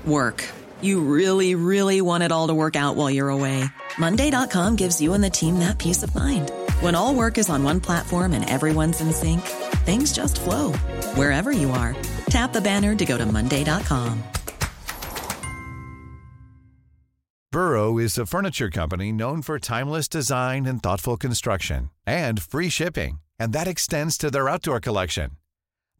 work. 0.06 0.44
You 0.84 1.00
really, 1.00 1.56
really 1.56 2.02
want 2.02 2.24
it 2.24 2.32
all 2.32 2.48
to 2.48 2.54
work 2.54 2.76
out 2.76 2.96
while 2.98 3.10
you're 3.10 3.30
away. 3.30 3.64
Monday.com 3.98 4.76
gives 4.76 5.02
you 5.02 5.14
and 5.14 5.24
the 5.24 5.30
team 5.30 5.60
that 5.60 5.80
peace 5.80 6.04
of 6.04 6.14
mind. 6.14 6.52
When 6.82 6.94
all 6.94 7.16
work 7.16 7.38
is 7.38 7.50
on 7.50 7.64
one 7.64 7.80
platform 7.80 8.34
and 8.34 8.50
everyone's 8.50 9.02
in 9.02 9.12
sync, 9.14 9.42
things 9.86 10.14
just 10.14 10.42
flow 10.42 10.74
wherever 11.16 11.52
you 11.52 11.72
are. 11.72 11.96
Tap 12.26 12.54
the 12.54 12.62
banner 12.62 12.96
to 12.96 13.06
go 13.06 13.18
to 13.18 13.26
Monday.com. 13.26 14.24
Burrow 17.52 18.00
is 18.00 18.18
a 18.18 18.26
furniture 18.26 18.72
company 18.72 19.12
known 19.12 19.42
for 19.44 19.60
timeless 19.60 20.08
design 20.08 20.66
and 20.66 20.82
thoughtful 20.82 21.18
construction 21.18 21.92
and 22.06 22.42
free 22.42 22.70
shipping, 22.70 23.22
and 23.40 23.54
that 23.54 23.68
extends 23.68 24.18
to 24.18 24.32
their 24.32 24.50
outdoor 24.50 24.80
collection. 24.80 25.32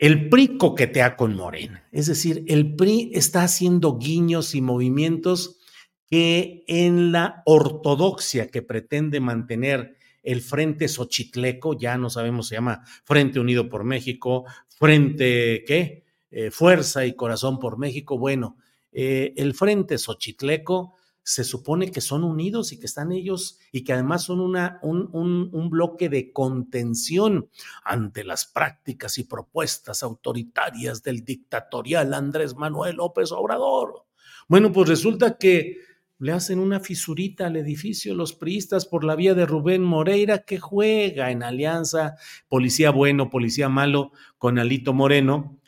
El 0.00 0.30
PRI 0.30 0.56
coquetea 0.56 1.14
con 1.14 1.36
Morena. 1.36 1.86
Es 1.92 2.06
decir, 2.06 2.42
el 2.48 2.74
PRI 2.74 3.10
está 3.12 3.42
haciendo 3.42 3.98
guiños 3.98 4.54
y 4.54 4.62
movimientos 4.62 5.58
que 6.06 6.64
en 6.68 7.12
la 7.12 7.42
ortodoxia 7.44 8.48
que 8.48 8.62
pretende 8.62 9.20
mantener 9.20 9.98
el 10.22 10.40
Frente 10.40 10.88
Xochitleco, 10.88 11.78
ya 11.78 11.98
no 11.98 12.08
sabemos, 12.08 12.48
se 12.48 12.54
llama 12.54 12.82
Frente 13.04 13.40
Unido 13.40 13.68
por 13.68 13.84
México, 13.84 14.46
Frente, 14.68 15.64
¿qué? 15.66 16.04
Eh, 16.30 16.50
Fuerza 16.50 17.04
y 17.04 17.14
Corazón 17.14 17.58
por 17.58 17.76
México. 17.76 18.16
Bueno, 18.18 18.56
eh, 18.92 19.34
el 19.36 19.52
Frente 19.52 19.98
Xochitleco 19.98 20.94
se 21.30 21.44
supone 21.44 21.92
que 21.92 22.00
son 22.00 22.24
unidos 22.24 22.72
y 22.72 22.80
que 22.80 22.86
están 22.86 23.12
ellos 23.12 23.60
y 23.70 23.84
que 23.84 23.92
además 23.92 24.24
son 24.24 24.40
un, 24.40 24.56
un, 24.82 25.48
un, 25.52 25.70
bloque 25.70 26.08
de 26.08 26.32
contención 26.32 27.48
ante 27.84 28.24
las 28.24 28.46
prácticas 28.46 29.16
y 29.18 29.22
propuestas 29.22 30.02
autoritarias 30.02 31.04
del 31.04 31.24
dictatorial 31.24 32.14
Andrés 32.14 32.56
Manuel 32.56 32.96
López 32.96 33.30
Obrador. 33.30 34.06
Bueno, 34.48 34.72
pues 34.72 34.88
resulta 34.88 35.38
que 35.38 35.76
le 36.18 36.32
hacen 36.32 36.58
una 36.58 36.80
fisurita 36.80 37.46
al 37.46 37.54
edificio 37.54 38.12
los 38.12 38.32
priistas 38.32 38.84
por 38.84 39.04
la 39.04 39.14
vía 39.14 39.34
de 39.34 39.46
Rubén 39.46 39.84
Moreira, 39.84 40.38
que 40.38 40.58
juega 40.58 41.30
en 41.30 41.44
alianza 41.44 42.16
policía 42.48 42.90
bueno, 42.90 43.30
policía 43.30 43.68
malo 43.68 44.10
con 44.36 44.58
Alito 44.58 44.92
Moreno. 44.92 45.59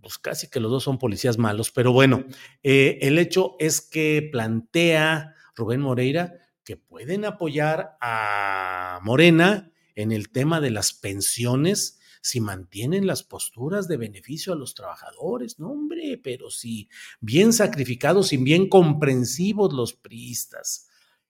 Pues 0.00 0.18
casi 0.18 0.48
que 0.48 0.60
los 0.60 0.70
dos 0.70 0.84
son 0.84 0.98
policías 0.98 1.38
malos, 1.38 1.70
pero 1.70 1.92
bueno, 1.92 2.24
eh, 2.62 2.98
el 3.02 3.18
hecho 3.18 3.56
es 3.58 3.80
que 3.80 4.28
plantea 4.30 5.34
Rubén 5.54 5.80
Moreira 5.80 6.34
que 6.64 6.76
pueden 6.76 7.24
apoyar 7.24 7.96
a 8.00 9.00
Morena 9.02 9.70
en 9.94 10.12
el 10.12 10.30
tema 10.30 10.60
de 10.60 10.70
las 10.70 10.92
pensiones 10.92 11.98
si 12.20 12.40
mantienen 12.40 13.06
las 13.06 13.22
posturas 13.22 13.88
de 13.88 13.96
beneficio 13.96 14.52
a 14.52 14.56
los 14.56 14.74
trabajadores, 14.74 15.58
no 15.58 15.70
hombre, 15.70 16.20
pero 16.22 16.50
si 16.50 16.88
bien 17.20 17.52
sacrificados 17.52 18.32
y 18.32 18.36
bien 18.36 18.68
comprensivos 18.68 19.72
los 19.72 19.94
priistas. 19.94 20.88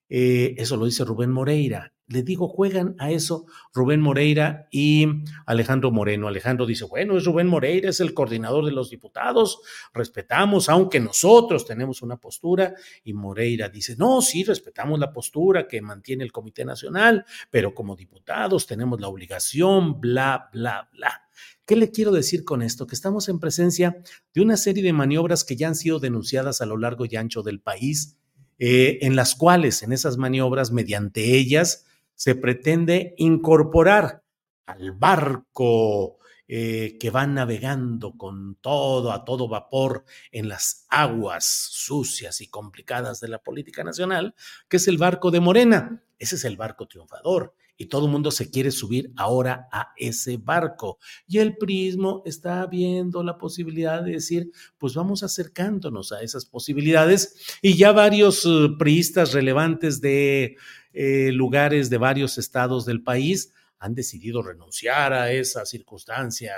Eh, 0.08 0.54
eso 0.58 0.76
lo 0.76 0.86
dice 0.86 1.04
Rubén 1.04 1.30
Moreira. 1.30 1.92
Le 2.08 2.22
digo, 2.22 2.48
juegan 2.48 2.96
a 2.98 3.10
eso 3.10 3.46
Rubén 3.74 4.00
Moreira 4.00 4.66
y 4.70 5.06
Alejandro 5.44 5.90
Moreno. 5.90 6.26
Alejandro 6.26 6.64
dice, 6.64 6.86
bueno, 6.86 7.18
es 7.18 7.24
Rubén 7.24 7.46
Moreira, 7.46 7.90
es 7.90 8.00
el 8.00 8.14
coordinador 8.14 8.64
de 8.64 8.72
los 8.72 8.88
diputados, 8.88 9.60
respetamos, 9.92 10.70
aunque 10.70 11.00
nosotros 11.00 11.66
tenemos 11.66 12.00
una 12.00 12.16
postura, 12.16 12.74
y 13.04 13.12
Moreira 13.12 13.68
dice, 13.68 13.94
no, 13.96 14.22
sí, 14.22 14.42
respetamos 14.42 14.98
la 14.98 15.12
postura 15.12 15.68
que 15.68 15.82
mantiene 15.82 16.24
el 16.24 16.32
Comité 16.32 16.64
Nacional, 16.64 17.26
pero 17.50 17.74
como 17.74 17.94
diputados 17.94 18.66
tenemos 18.66 19.00
la 19.00 19.08
obligación, 19.08 20.00
bla, 20.00 20.48
bla, 20.50 20.88
bla. 20.90 21.28
¿Qué 21.66 21.76
le 21.76 21.90
quiero 21.90 22.12
decir 22.12 22.44
con 22.44 22.62
esto? 22.62 22.86
Que 22.86 22.94
estamos 22.94 23.28
en 23.28 23.38
presencia 23.38 23.98
de 24.32 24.40
una 24.40 24.56
serie 24.56 24.82
de 24.82 24.94
maniobras 24.94 25.44
que 25.44 25.56
ya 25.56 25.68
han 25.68 25.74
sido 25.74 25.98
denunciadas 25.98 26.62
a 26.62 26.66
lo 26.66 26.78
largo 26.78 27.04
y 27.04 27.16
ancho 27.16 27.42
del 27.42 27.60
país, 27.60 28.16
eh, 28.58 29.00
en 29.02 29.14
las 29.14 29.34
cuales, 29.34 29.82
en 29.82 29.92
esas 29.92 30.16
maniobras, 30.16 30.72
mediante 30.72 31.36
ellas, 31.36 31.84
se 32.18 32.34
pretende 32.34 33.14
incorporar 33.16 34.24
al 34.66 34.90
barco 34.90 36.18
eh, 36.48 36.96
que 36.98 37.10
va 37.10 37.24
navegando 37.28 38.16
con 38.16 38.56
todo, 38.56 39.12
a 39.12 39.24
todo 39.24 39.48
vapor 39.48 40.04
en 40.32 40.48
las 40.48 40.84
aguas 40.88 41.44
sucias 41.44 42.40
y 42.40 42.48
complicadas 42.48 43.20
de 43.20 43.28
la 43.28 43.38
política 43.38 43.84
nacional, 43.84 44.34
que 44.68 44.78
es 44.78 44.88
el 44.88 44.98
barco 44.98 45.30
de 45.30 45.38
Morena. 45.38 46.02
Ese 46.18 46.34
es 46.34 46.44
el 46.44 46.56
barco 46.56 46.88
triunfador 46.88 47.54
y 47.80 47.86
todo 47.86 48.06
el 48.06 48.12
mundo 48.12 48.32
se 48.32 48.50
quiere 48.50 48.72
subir 48.72 49.12
ahora 49.16 49.68
a 49.70 49.92
ese 49.96 50.36
barco. 50.36 50.98
Y 51.28 51.38
el 51.38 51.56
prismo 51.56 52.22
está 52.26 52.66
viendo 52.66 53.22
la 53.22 53.38
posibilidad 53.38 54.02
de 54.02 54.12
decir, 54.12 54.50
pues 54.76 54.94
vamos 54.94 55.22
acercándonos 55.22 56.10
a 56.10 56.20
esas 56.20 56.44
posibilidades. 56.44 57.58
Y 57.62 57.76
ya 57.76 57.92
varios 57.92 58.44
uh, 58.44 58.76
priistas 58.76 59.32
relevantes 59.32 60.00
de 60.00 60.56
eh, 61.00 61.30
lugares 61.30 61.90
de 61.90 61.96
varios 61.96 62.38
estados 62.38 62.84
del 62.84 63.04
país 63.04 63.52
han 63.78 63.94
decidido 63.94 64.42
renunciar 64.42 65.12
a 65.12 65.30
esa 65.30 65.64
circunstancia 65.64 66.52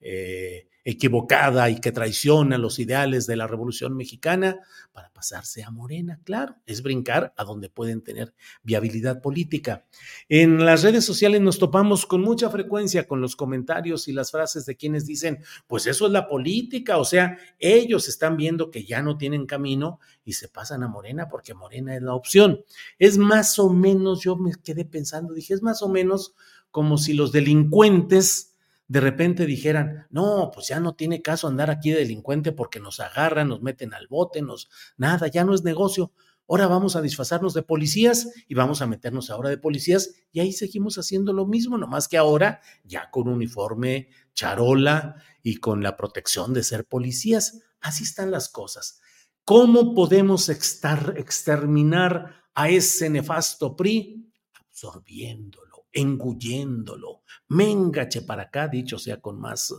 eh, 0.00 0.68
equivocada 0.84 1.68
y 1.68 1.80
que 1.80 1.92
traiciona 1.92 2.56
los 2.56 2.78
ideales 2.78 3.26
de 3.26 3.36
la 3.36 3.46
Revolución 3.46 3.94
Mexicana 3.94 4.58
para 4.92 5.12
pasarse 5.12 5.62
a 5.62 5.70
Morena, 5.70 6.18
claro, 6.24 6.56
es 6.64 6.82
brincar 6.82 7.34
a 7.36 7.44
donde 7.44 7.68
pueden 7.68 8.00
tener 8.00 8.32
viabilidad 8.62 9.20
política. 9.20 9.84
En 10.30 10.64
las 10.64 10.82
redes 10.82 11.04
sociales 11.04 11.42
nos 11.42 11.58
topamos 11.58 12.06
con 12.06 12.22
mucha 12.22 12.48
frecuencia 12.48 13.06
con 13.06 13.20
los 13.20 13.36
comentarios 13.36 14.08
y 14.08 14.12
las 14.12 14.30
frases 14.30 14.64
de 14.64 14.76
quienes 14.76 15.04
dicen, 15.04 15.40
pues 15.66 15.86
eso 15.86 16.06
es 16.06 16.12
la 16.12 16.26
política, 16.26 16.96
o 16.96 17.04
sea, 17.04 17.36
ellos 17.58 18.08
están 18.08 18.38
viendo 18.38 18.70
que 18.70 18.84
ya 18.84 19.02
no 19.02 19.18
tienen 19.18 19.44
camino 19.44 20.00
y 20.24 20.32
se 20.32 20.48
pasan 20.48 20.82
a 20.84 20.88
Morena 20.88 21.28
porque 21.28 21.52
Morena 21.52 21.96
es 21.96 22.02
la 22.02 22.14
opción. 22.14 22.64
Es 22.98 23.18
más 23.18 23.58
o 23.58 23.68
menos, 23.68 24.22
yo 24.22 24.36
me 24.36 24.52
quedé 24.64 24.86
pensando, 24.86 25.34
dije, 25.34 25.52
es 25.52 25.62
más 25.62 25.82
o 25.82 25.88
menos 25.90 26.34
como 26.70 26.96
si 26.96 27.12
los 27.12 27.30
delincuentes 27.30 28.54
de 28.88 29.00
repente 29.00 29.44
dijeran, 29.44 30.06
no, 30.10 30.50
pues 30.52 30.68
ya 30.68 30.80
no 30.80 30.94
tiene 30.94 31.20
caso 31.20 31.46
andar 31.46 31.70
aquí 31.70 31.90
de 31.90 31.98
delincuente 31.98 32.52
porque 32.52 32.80
nos 32.80 33.00
agarran, 33.00 33.48
nos 33.48 33.60
meten 33.60 33.92
al 33.92 34.08
bote, 34.08 34.40
nos, 34.40 34.70
nada, 34.96 35.28
ya 35.28 35.44
no 35.44 35.54
es 35.54 35.62
negocio. 35.62 36.12
Ahora 36.48 36.66
vamos 36.66 36.96
a 36.96 37.02
disfrazarnos 37.02 37.52
de 37.52 37.62
policías 37.62 38.30
y 38.48 38.54
vamos 38.54 38.80
a 38.80 38.86
meternos 38.86 39.28
ahora 39.28 39.50
de 39.50 39.58
policías 39.58 40.14
y 40.32 40.40
ahí 40.40 40.52
seguimos 40.52 40.96
haciendo 40.96 41.34
lo 41.34 41.46
mismo, 41.46 41.76
nomás 41.76 42.08
que 42.08 42.16
ahora 42.16 42.62
ya 42.82 43.10
con 43.10 43.28
uniforme, 43.28 44.08
charola 44.32 45.22
y 45.42 45.56
con 45.56 45.82
la 45.82 45.94
protección 45.94 46.54
de 46.54 46.62
ser 46.62 46.86
policías. 46.86 47.60
Así 47.80 48.04
están 48.04 48.30
las 48.30 48.48
cosas. 48.48 49.02
¿Cómo 49.44 49.94
podemos 49.94 50.48
exterminar 50.48 52.44
a 52.54 52.70
ese 52.70 53.10
nefasto 53.10 53.76
PRI? 53.76 54.32
Absorbiéndolo 54.58 55.67
engulléndolo. 55.98 57.22
Mengache 57.48 58.22
para 58.22 58.44
acá, 58.44 58.68
dicho 58.68 58.98
sea 58.98 59.20
con 59.20 59.40
más 59.40 59.74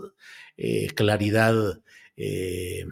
eh, 0.57 0.87
claridad 0.95 1.55
eh, 2.17 2.85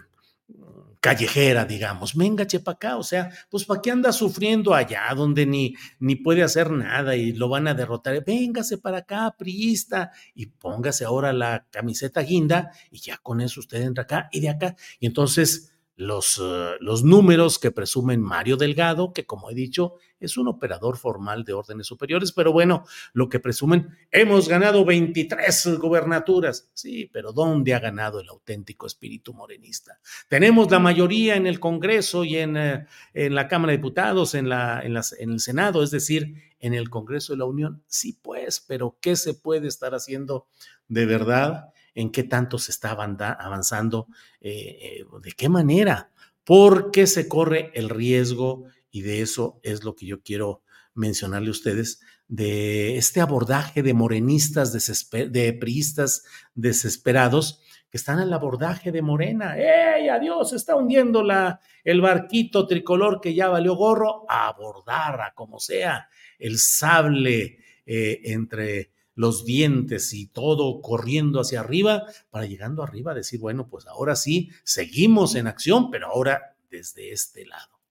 callejera, 1.00 1.65
digamos. 1.65 2.15
Mengache 2.15 2.60
para 2.60 2.75
acá, 2.75 2.98
o 2.98 3.03
sea, 3.03 3.29
pues 3.50 3.65
para 3.65 3.81
qué 3.81 3.91
anda 3.91 4.12
sufriendo 4.12 4.74
allá 4.74 5.03
donde 5.15 5.46
ni, 5.46 5.75
ni 6.00 6.15
puede 6.15 6.43
hacer 6.43 6.72
nada 6.72 7.15
y 7.15 7.34
lo 7.34 7.50
van 7.50 7.67
a 7.67 7.74
derrotar. 7.74 8.24
Véngase 8.25 8.77
para 8.77 9.00
acá, 9.00 9.36
priista, 9.38 10.12
y 10.34 10.48
póngase 10.48 11.05
ahora 11.05 11.34
la 11.34 11.65
camiseta 11.72 12.22
guinda 12.22 12.72
y 12.91 13.00
ya 13.00 13.17
con 13.17 13.41
eso 13.41 13.60
usted 13.60 13.81
entra 13.81 14.03
acá 14.03 14.29
y 14.31 14.39
de 14.39 14.50
acá. 14.50 14.75
Y 15.00 15.07
entonces 15.07 15.76
los, 15.97 16.39
eh, 16.41 16.75
los 16.79 17.03
números 17.03 17.57
que 17.57 17.71
presumen 17.71 18.21
Mario 18.21 18.55
Delgado, 18.55 19.13
que 19.13 19.25
como 19.25 19.49
he 19.49 19.55
dicho, 19.55 19.95
es 20.19 20.37
un 20.37 20.47
operador 20.47 20.95
formal 20.95 21.43
de 21.43 21.53
órdenes 21.53 21.87
superiores, 21.87 22.31
pero 22.31 22.53
bueno, 22.53 22.85
lo 23.13 23.29
que 23.29 23.39
presumen, 23.39 23.89
hemos 24.11 24.47
ganado 24.47 24.85
23 24.85 25.79
gobernaturas. 25.79 26.69
Sí, 26.73 27.09
pero 27.11 27.33
¿dónde 27.33 27.73
ha 27.73 27.79
ganado 27.79 28.19
el 28.19 28.29
auténtico 28.29 28.85
espíritu 28.85 29.33
morenista? 29.33 29.99
Tenemos 30.29 30.69
la 30.69 30.79
mayoría 30.79 31.36
en 31.36 31.47
el 31.47 31.60
Congreso 31.60 32.23
y 32.23 32.38
en, 32.38 32.57
eh, 32.57 32.86
en 33.15 33.33
la 33.33 33.47
Cámara 33.47 33.71
de 33.71 33.77
Diputados, 33.77 34.36
en, 34.36 34.49
la, 34.49 34.81
en, 34.83 34.93
las, 34.93 35.13
en 35.13 35.31
el 35.31 35.39
Senado, 35.39 35.81
es 35.81 35.89
decir, 35.89 36.36
en 36.60 36.75
el 36.75 36.91
Congreso 36.91 37.33
de 37.33 37.39
la 37.39 37.45
Unión. 37.45 37.83
Sí, 37.88 38.19
pues, 38.21 38.63
pero 38.67 38.97
¿qué 39.01 39.15
se 39.15 39.33
puede 39.33 39.67
estar 39.67 39.95
haciendo 39.95 40.47
de 40.88 41.07
verdad? 41.07 41.71
En 41.97 42.12
qué 42.12 42.23
tanto 42.23 42.60
se 42.60 42.71
está 42.71 42.91
avanzando, 42.91 44.07
eh, 44.39 44.99
eh, 45.01 45.05
de 45.23 45.31
qué 45.31 45.49
manera, 45.49 46.12
porque 46.43 47.07
se 47.07 47.27
corre 47.27 47.71
el 47.73 47.89
riesgo, 47.89 48.65
y 48.91 49.01
de 49.01 49.21
eso 49.21 49.60
es 49.63 49.83
lo 49.83 49.95
que 49.95 50.05
yo 50.05 50.21
quiero 50.21 50.62
mencionarle 50.93 51.47
a 51.47 51.51
ustedes, 51.51 51.99
de 52.27 52.97
este 52.97 53.19
abordaje 53.19 53.81
de 53.81 53.95
morenistas, 53.95 54.71
de 55.12 55.53
priistas 55.53 56.23
desesperados, 56.53 57.63
que 57.89 57.97
están 57.97 58.19
al 58.19 58.31
abordaje 58.31 58.91
de 58.91 59.01
Morena. 59.01 59.57
¡Ey, 59.57 60.07
adiós! 60.10 60.53
Está 60.53 60.75
hundiendo 60.75 61.23
la, 61.23 61.60
el 61.83 62.01
barquito 62.01 62.67
tricolor 62.67 63.21
que 63.21 63.33
ya 63.33 63.47
valió 63.47 63.75
gorro. 63.75 64.25
Abordar, 64.29 65.21
a 65.21 65.33
como 65.33 65.60
sea, 65.60 66.10
el 66.38 66.60
sable 66.60 67.57
eh, 67.86 68.21
entre 68.25 68.91
los 69.17 69.45
dientes 69.45 70.13
y 70.13 70.27
todo 70.27 70.80
corriendo 70.80 71.41
hacia 71.41 71.60
arriba, 71.60 72.03
para 72.30 72.45
llegando 72.45 72.84
arriba 72.84 73.15
decir, 73.15 73.39
bueno, 73.39 73.67
pues 73.67 73.88
ahora 73.88 74.15
sí, 74.15 74.51
seguimos 74.63 75.34
en 75.34 75.47
acción, 75.47 75.89
pero 75.89 76.08
ahora 76.08 76.56
desde 76.69 77.12
este 77.12 77.47
lado. 77.47 77.82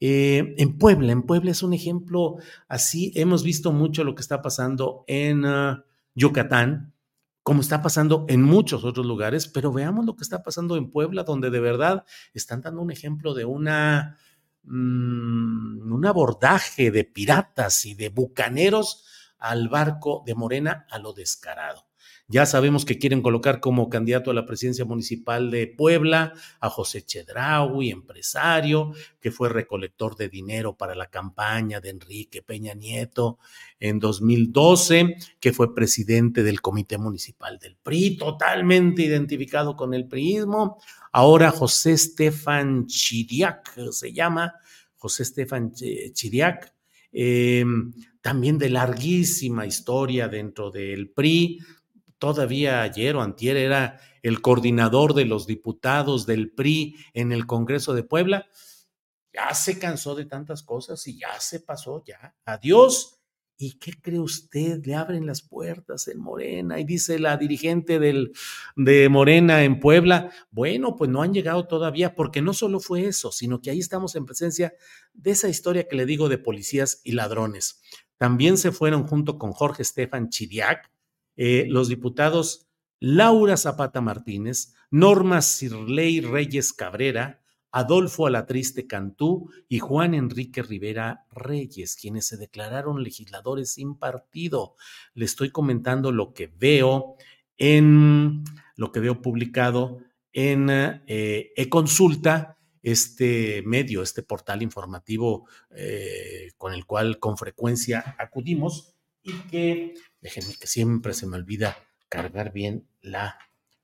Eh, 0.00 0.54
en 0.56 0.78
Puebla, 0.78 1.12
en 1.12 1.24
Puebla 1.24 1.50
es 1.50 1.62
un 1.62 1.74
ejemplo 1.74 2.38
así, 2.68 3.12
hemos 3.14 3.44
visto 3.44 3.70
mucho 3.70 4.02
lo 4.02 4.14
que 4.14 4.22
está 4.22 4.40
pasando 4.40 5.04
en 5.06 5.44
ah, 5.44 5.84
Yucatán, 6.14 6.94
como 7.42 7.60
está 7.60 7.82
pasando 7.82 8.24
en 8.30 8.42
muchos 8.42 8.82
otros 8.82 9.04
lugares, 9.04 9.48
pero 9.48 9.72
veamos 9.72 10.06
lo 10.06 10.16
que 10.16 10.24
está 10.24 10.42
pasando 10.42 10.76
en 10.78 10.90
Puebla, 10.90 11.22
donde 11.22 11.50
de 11.50 11.60
verdad 11.60 12.04
están 12.32 12.62
dando 12.62 12.80
un 12.80 12.90
ejemplo 12.90 13.34
de 13.34 13.44
una, 13.44 14.16
mm, 14.62 15.92
un 15.92 16.06
abordaje 16.06 16.90
de 16.90 17.04
piratas 17.04 17.84
y 17.84 17.94
de 17.94 18.08
bucaneros 18.08 19.04
al 19.42 19.68
barco 19.68 20.22
de 20.24 20.36
Morena 20.36 20.86
a 20.88 20.98
lo 21.00 21.12
descarado. 21.12 21.86
Ya 22.28 22.46
sabemos 22.46 22.84
que 22.84 22.98
quieren 22.98 23.20
colocar 23.20 23.60
como 23.60 23.90
candidato 23.90 24.30
a 24.30 24.34
la 24.34 24.46
presidencia 24.46 24.84
municipal 24.84 25.50
de 25.50 25.66
Puebla 25.66 26.32
a 26.60 26.70
José 26.70 27.02
Chedraui, 27.02 27.90
empresario, 27.90 28.92
que 29.20 29.32
fue 29.32 29.48
recolector 29.48 30.16
de 30.16 30.28
dinero 30.28 30.76
para 30.76 30.94
la 30.94 31.08
campaña 31.08 31.80
de 31.80 31.90
Enrique 31.90 32.40
Peña 32.40 32.74
Nieto 32.74 33.38
en 33.80 33.98
2012, 33.98 35.16
que 35.40 35.52
fue 35.52 35.74
presidente 35.74 36.42
del 36.42 36.60
Comité 36.60 36.96
Municipal 36.96 37.58
del 37.58 37.76
PRI, 37.76 38.16
totalmente 38.16 39.02
identificado 39.02 39.76
con 39.76 39.92
el 39.92 40.06
priismo. 40.06 40.80
Ahora 41.10 41.50
José 41.50 41.92
Estefan 41.92 42.86
Chiriac 42.86 43.90
se 43.90 44.12
llama, 44.12 44.54
José 44.96 45.24
Estefan 45.24 45.72
Chiriac, 45.72 46.72
eh, 47.12 47.64
también 48.20 48.58
de 48.58 48.70
larguísima 48.70 49.66
historia 49.66 50.28
dentro 50.28 50.70
del 50.70 51.10
PRI. 51.10 51.60
Todavía 52.18 52.82
ayer 52.82 53.16
o 53.16 53.22
antier 53.22 53.56
era 53.56 54.00
el 54.22 54.40
coordinador 54.40 55.14
de 55.14 55.24
los 55.24 55.46
diputados 55.46 56.26
del 56.26 56.52
PRI 56.52 56.96
en 57.14 57.32
el 57.32 57.46
Congreso 57.46 57.94
de 57.94 58.04
Puebla. 58.04 58.46
Ya 59.32 59.52
se 59.54 59.78
cansó 59.78 60.14
de 60.14 60.26
tantas 60.26 60.62
cosas 60.62 61.06
y 61.06 61.18
ya 61.18 61.38
se 61.40 61.60
pasó, 61.60 62.04
ya. 62.06 62.36
Adiós 62.44 63.21
¿Y 63.62 63.74
qué 63.74 63.92
cree 63.92 64.18
usted? 64.18 64.84
Le 64.84 64.96
abren 64.96 65.24
las 65.24 65.40
puertas 65.40 66.08
en 66.08 66.18
Morena 66.18 66.80
y 66.80 66.84
dice 66.84 67.20
la 67.20 67.36
dirigente 67.36 68.00
del, 68.00 68.32
de 68.74 69.08
Morena 69.08 69.62
en 69.62 69.78
Puebla, 69.78 70.32
bueno, 70.50 70.96
pues 70.96 71.08
no 71.08 71.22
han 71.22 71.32
llegado 71.32 71.68
todavía 71.68 72.16
porque 72.16 72.42
no 72.42 72.54
solo 72.54 72.80
fue 72.80 73.06
eso, 73.06 73.30
sino 73.30 73.62
que 73.62 73.70
ahí 73.70 73.78
estamos 73.78 74.16
en 74.16 74.26
presencia 74.26 74.74
de 75.14 75.30
esa 75.30 75.48
historia 75.48 75.86
que 75.86 75.94
le 75.94 76.06
digo 76.06 76.28
de 76.28 76.38
policías 76.38 77.02
y 77.04 77.12
ladrones. 77.12 77.80
También 78.16 78.58
se 78.58 78.72
fueron 78.72 79.06
junto 79.06 79.38
con 79.38 79.52
Jorge 79.52 79.82
Estefan 79.82 80.28
Chiriac 80.28 80.90
eh, 81.36 81.66
los 81.68 81.86
diputados 81.86 82.66
Laura 82.98 83.56
Zapata 83.56 84.00
Martínez, 84.00 84.74
Norma 84.90 85.40
Sirley 85.40 86.20
Reyes 86.20 86.72
Cabrera, 86.72 87.41
Adolfo 87.72 88.26
Alatriste 88.26 88.86
Cantú 88.86 89.50
y 89.68 89.78
Juan 89.78 90.14
Enrique 90.14 90.62
Rivera 90.62 91.26
Reyes, 91.30 91.96
quienes 91.96 92.26
se 92.26 92.36
declararon 92.36 93.02
legisladores 93.02 93.72
sin 93.72 93.96
partido. 93.96 94.76
Le 95.14 95.24
estoy 95.24 95.50
comentando 95.50 96.12
lo 96.12 96.34
que 96.34 96.46
veo 96.46 97.16
en 97.56 98.44
lo 98.76 98.92
que 98.92 99.00
veo 99.00 99.22
publicado 99.22 100.00
en 100.32 100.68
eh, 100.70 101.52
e-consulta, 101.56 102.58
este 102.82 103.62
medio, 103.64 104.02
este 104.02 104.22
portal 104.22 104.62
informativo 104.62 105.46
eh, 105.70 106.50
con 106.58 106.74
el 106.74 106.84
cual 106.84 107.18
con 107.18 107.38
frecuencia 107.38 108.16
acudimos 108.18 108.94
y 109.22 109.32
que, 109.50 109.94
déjenme 110.20 110.56
que 110.56 110.66
siempre 110.66 111.14
se 111.14 111.26
me 111.26 111.36
olvida 111.36 111.76
cargar 112.08 112.52
bien 112.52 112.88
la 113.00 113.38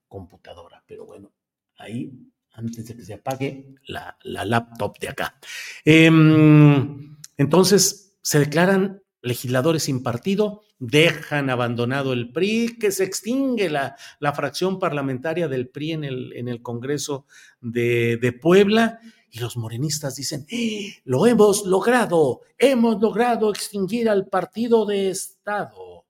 computadora, 0.09 0.83
pero 0.87 1.07
bueno, 1.07 1.33
ahí 1.77 2.13
antes 2.59 2.87
de 2.87 2.97
que 2.97 3.05
se 3.05 3.15
apague 3.15 3.75
la, 3.87 4.17
laptop 4.25 4.99
de 4.99 5.09
acá. 5.09 5.39
Em, 5.85 7.17
entonces, 7.37 8.19
se 8.21 8.41
declaran 8.41 9.03
legisladores 9.23 9.85
sin 9.85 10.03
partido, 10.03 10.63
dejan 10.79 11.51
abandonado 11.51 12.13
el 12.13 12.33
PRI, 12.33 12.77
que 12.79 12.91
se 12.91 13.05
extingue 13.05 13.71
la, 13.71 13.97
la 14.19 14.33
fracción 14.33 14.79
parlamentaria 14.79 15.49
del 15.49 15.69
PRI 15.69 15.93
en 15.93 16.05
el, 16.05 16.33
en 16.35 16.49
el 16.49 16.61
Congreso 16.63 17.27
de, 17.61 18.17
de 18.17 18.33
Puebla. 18.33 19.01
Y 19.31 19.39
los 19.39 19.57
morenistas 19.57 20.17
dicen, 20.17 20.45
¡Eh, 20.51 20.97
lo 21.05 21.27
hemos 21.27 21.65
logrado, 21.65 22.41
hemos 22.59 23.01
logrado 23.01 23.51
extinguir 23.51 24.09
al 24.09 24.27
partido 24.27 24.85
de 24.85 25.11
Estado, 25.11 26.07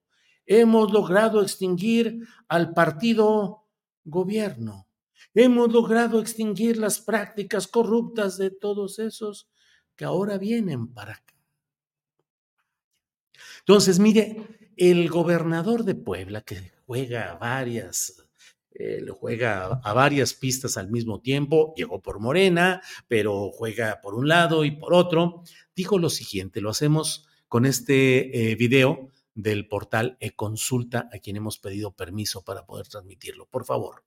hemos 0.46 0.92
logrado 0.92 1.42
extinguir 1.42 2.26
al 2.48 2.72
partido 2.72 3.66
gobierno. 4.04 4.87
Hemos 5.40 5.72
logrado 5.72 6.20
extinguir 6.20 6.78
las 6.78 6.98
prácticas 6.98 7.68
corruptas 7.68 8.38
de 8.38 8.50
todos 8.50 8.98
esos 8.98 9.48
que 9.94 10.04
ahora 10.04 10.36
vienen 10.36 10.92
para 10.92 11.12
acá. 11.12 11.34
Entonces, 13.60 14.00
mire, 14.00 14.72
el 14.76 15.08
gobernador 15.08 15.84
de 15.84 15.94
Puebla, 15.94 16.40
que 16.40 16.72
juega 16.86 17.30
a 17.30 17.36
varias, 17.36 18.26
eh, 18.72 19.06
juega 19.20 19.66
a 19.66 19.92
varias 19.92 20.34
pistas 20.34 20.76
al 20.76 20.90
mismo 20.90 21.20
tiempo, 21.20 21.72
llegó 21.76 22.02
por 22.02 22.18
Morena, 22.18 22.82
pero 23.06 23.52
juega 23.52 24.00
por 24.00 24.16
un 24.16 24.26
lado 24.26 24.64
y 24.64 24.72
por 24.72 24.92
otro, 24.92 25.44
dijo 25.76 26.00
lo 26.00 26.10
siguiente, 26.10 26.60
lo 26.60 26.70
hacemos 26.70 27.28
con 27.46 27.64
este 27.64 28.50
eh, 28.50 28.56
video 28.56 29.12
del 29.36 29.68
portal 29.68 30.16
e-consulta 30.18 31.08
a 31.12 31.20
quien 31.20 31.36
hemos 31.36 31.58
pedido 31.58 31.92
permiso 31.92 32.42
para 32.42 32.66
poder 32.66 32.88
transmitirlo. 32.88 33.46
Por 33.46 33.64
favor. 33.64 34.02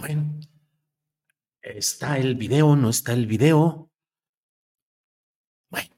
Bueno, 0.00 0.40
¿está 1.60 2.16
el 2.16 2.34
video? 2.34 2.74
¿No 2.74 2.88
está 2.88 3.12
el 3.12 3.26
video? 3.26 3.90
Bueno, 5.68 5.94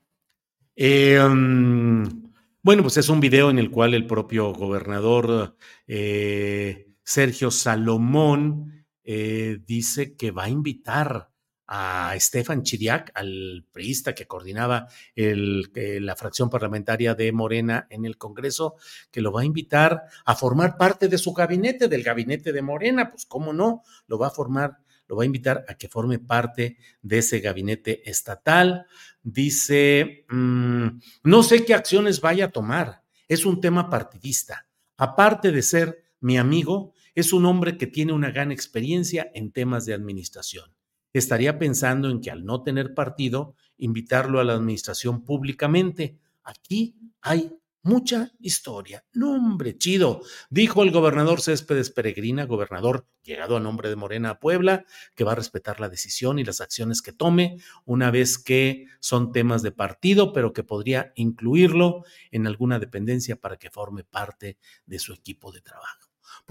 em, 0.74 2.32
bueno, 2.62 2.82
pues 2.82 2.96
es 2.96 3.08
un 3.08 3.20
video 3.20 3.48
en 3.50 3.60
el 3.60 3.70
cual 3.70 3.94
el 3.94 4.08
propio 4.08 4.52
gobernador 4.52 5.56
eh, 5.86 6.96
Sergio 7.04 7.52
Salomón 7.52 8.86
eh, 9.04 9.60
dice 9.64 10.16
que 10.16 10.32
va 10.32 10.44
a 10.44 10.50
invitar 10.50 11.31
a 11.74 12.14
Estefan 12.14 12.62
Chiriac, 12.62 13.12
al 13.14 13.64
priista 13.72 14.14
que 14.14 14.26
coordinaba 14.26 14.88
el, 15.16 15.70
la 16.04 16.14
fracción 16.16 16.50
parlamentaria 16.50 17.14
de 17.14 17.32
Morena 17.32 17.86
en 17.88 18.04
el 18.04 18.18
Congreso, 18.18 18.76
que 19.10 19.22
lo 19.22 19.32
va 19.32 19.40
a 19.40 19.46
invitar 19.46 20.02
a 20.26 20.36
formar 20.36 20.76
parte 20.76 21.08
de 21.08 21.16
su 21.16 21.32
gabinete, 21.32 21.88
del 21.88 22.02
gabinete 22.02 22.52
de 22.52 22.60
Morena, 22.60 23.10
pues 23.10 23.24
cómo 23.24 23.54
no, 23.54 23.84
lo 24.06 24.18
va 24.18 24.26
a 24.26 24.30
formar, 24.30 24.80
lo 25.08 25.16
va 25.16 25.22
a 25.22 25.26
invitar 25.26 25.64
a 25.66 25.74
que 25.78 25.88
forme 25.88 26.18
parte 26.18 26.76
de 27.00 27.18
ese 27.18 27.40
gabinete 27.40 28.08
estatal. 28.08 28.84
Dice, 29.22 30.26
mm, 30.28 30.86
no 31.22 31.42
sé 31.42 31.64
qué 31.64 31.72
acciones 31.72 32.20
vaya 32.20 32.46
a 32.46 32.50
tomar, 32.50 33.02
es 33.28 33.46
un 33.46 33.62
tema 33.62 33.88
partidista. 33.88 34.66
Aparte 34.98 35.50
de 35.50 35.62
ser 35.62 36.04
mi 36.20 36.36
amigo, 36.36 36.92
es 37.14 37.32
un 37.32 37.46
hombre 37.46 37.78
que 37.78 37.86
tiene 37.86 38.12
una 38.12 38.30
gran 38.30 38.52
experiencia 38.52 39.30
en 39.32 39.52
temas 39.52 39.86
de 39.86 39.94
administración 39.94 40.70
estaría 41.12 41.58
pensando 41.58 42.10
en 42.10 42.20
que 42.20 42.30
al 42.30 42.44
no 42.44 42.62
tener 42.62 42.94
partido, 42.94 43.54
invitarlo 43.78 44.40
a 44.40 44.44
la 44.44 44.54
administración 44.54 45.24
públicamente. 45.24 46.18
Aquí 46.42 46.96
hay 47.20 47.52
mucha 47.82 48.32
historia. 48.38 49.04
Nombre 49.12 49.76
chido, 49.76 50.22
dijo 50.50 50.82
el 50.82 50.92
gobernador 50.92 51.40
Céspedes 51.40 51.90
Peregrina, 51.90 52.46
gobernador 52.46 53.06
llegado 53.22 53.56
a 53.56 53.60
nombre 53.60 53.88
de 53.88 53.96
Morena 53.96 54.30
a 54.30 54.40
Puebla, 54.40 54.84
que 55.14 55.24
va 55.24 55.32
a 55.32 55.36
respetar 55.36 55.80
la 55.80 55.88
decisión 55.88 56.38
y 56.38 56.44
las 56.44 56.60
acciones 56.60 57.02
que 57.02 57.12
tome 57.12 57.58
una 57.84 58.10
vez 58.10 58.38
que 58.38 58.86
son 59.00 59.32
temas 59.32 59.62
de 59.62 59.72
partido, 59.72 60.32
pero 60.32 60.52
que 60.52 60.64
podría 60.64 61.12
incluirlo 61.16 62.04
en 62.30 62.46
alguna 62.46 62.78
dependencia 62.78 63.36
para 63.36 63.56
que 63.56 63.70
forme 63.70 64.04
parte 64.04 64.58
de 64.86 64.98
su 64.98 65.12
equipo 65.12 65.52
de 65.52 65.60
trabajo. 65.60 66.01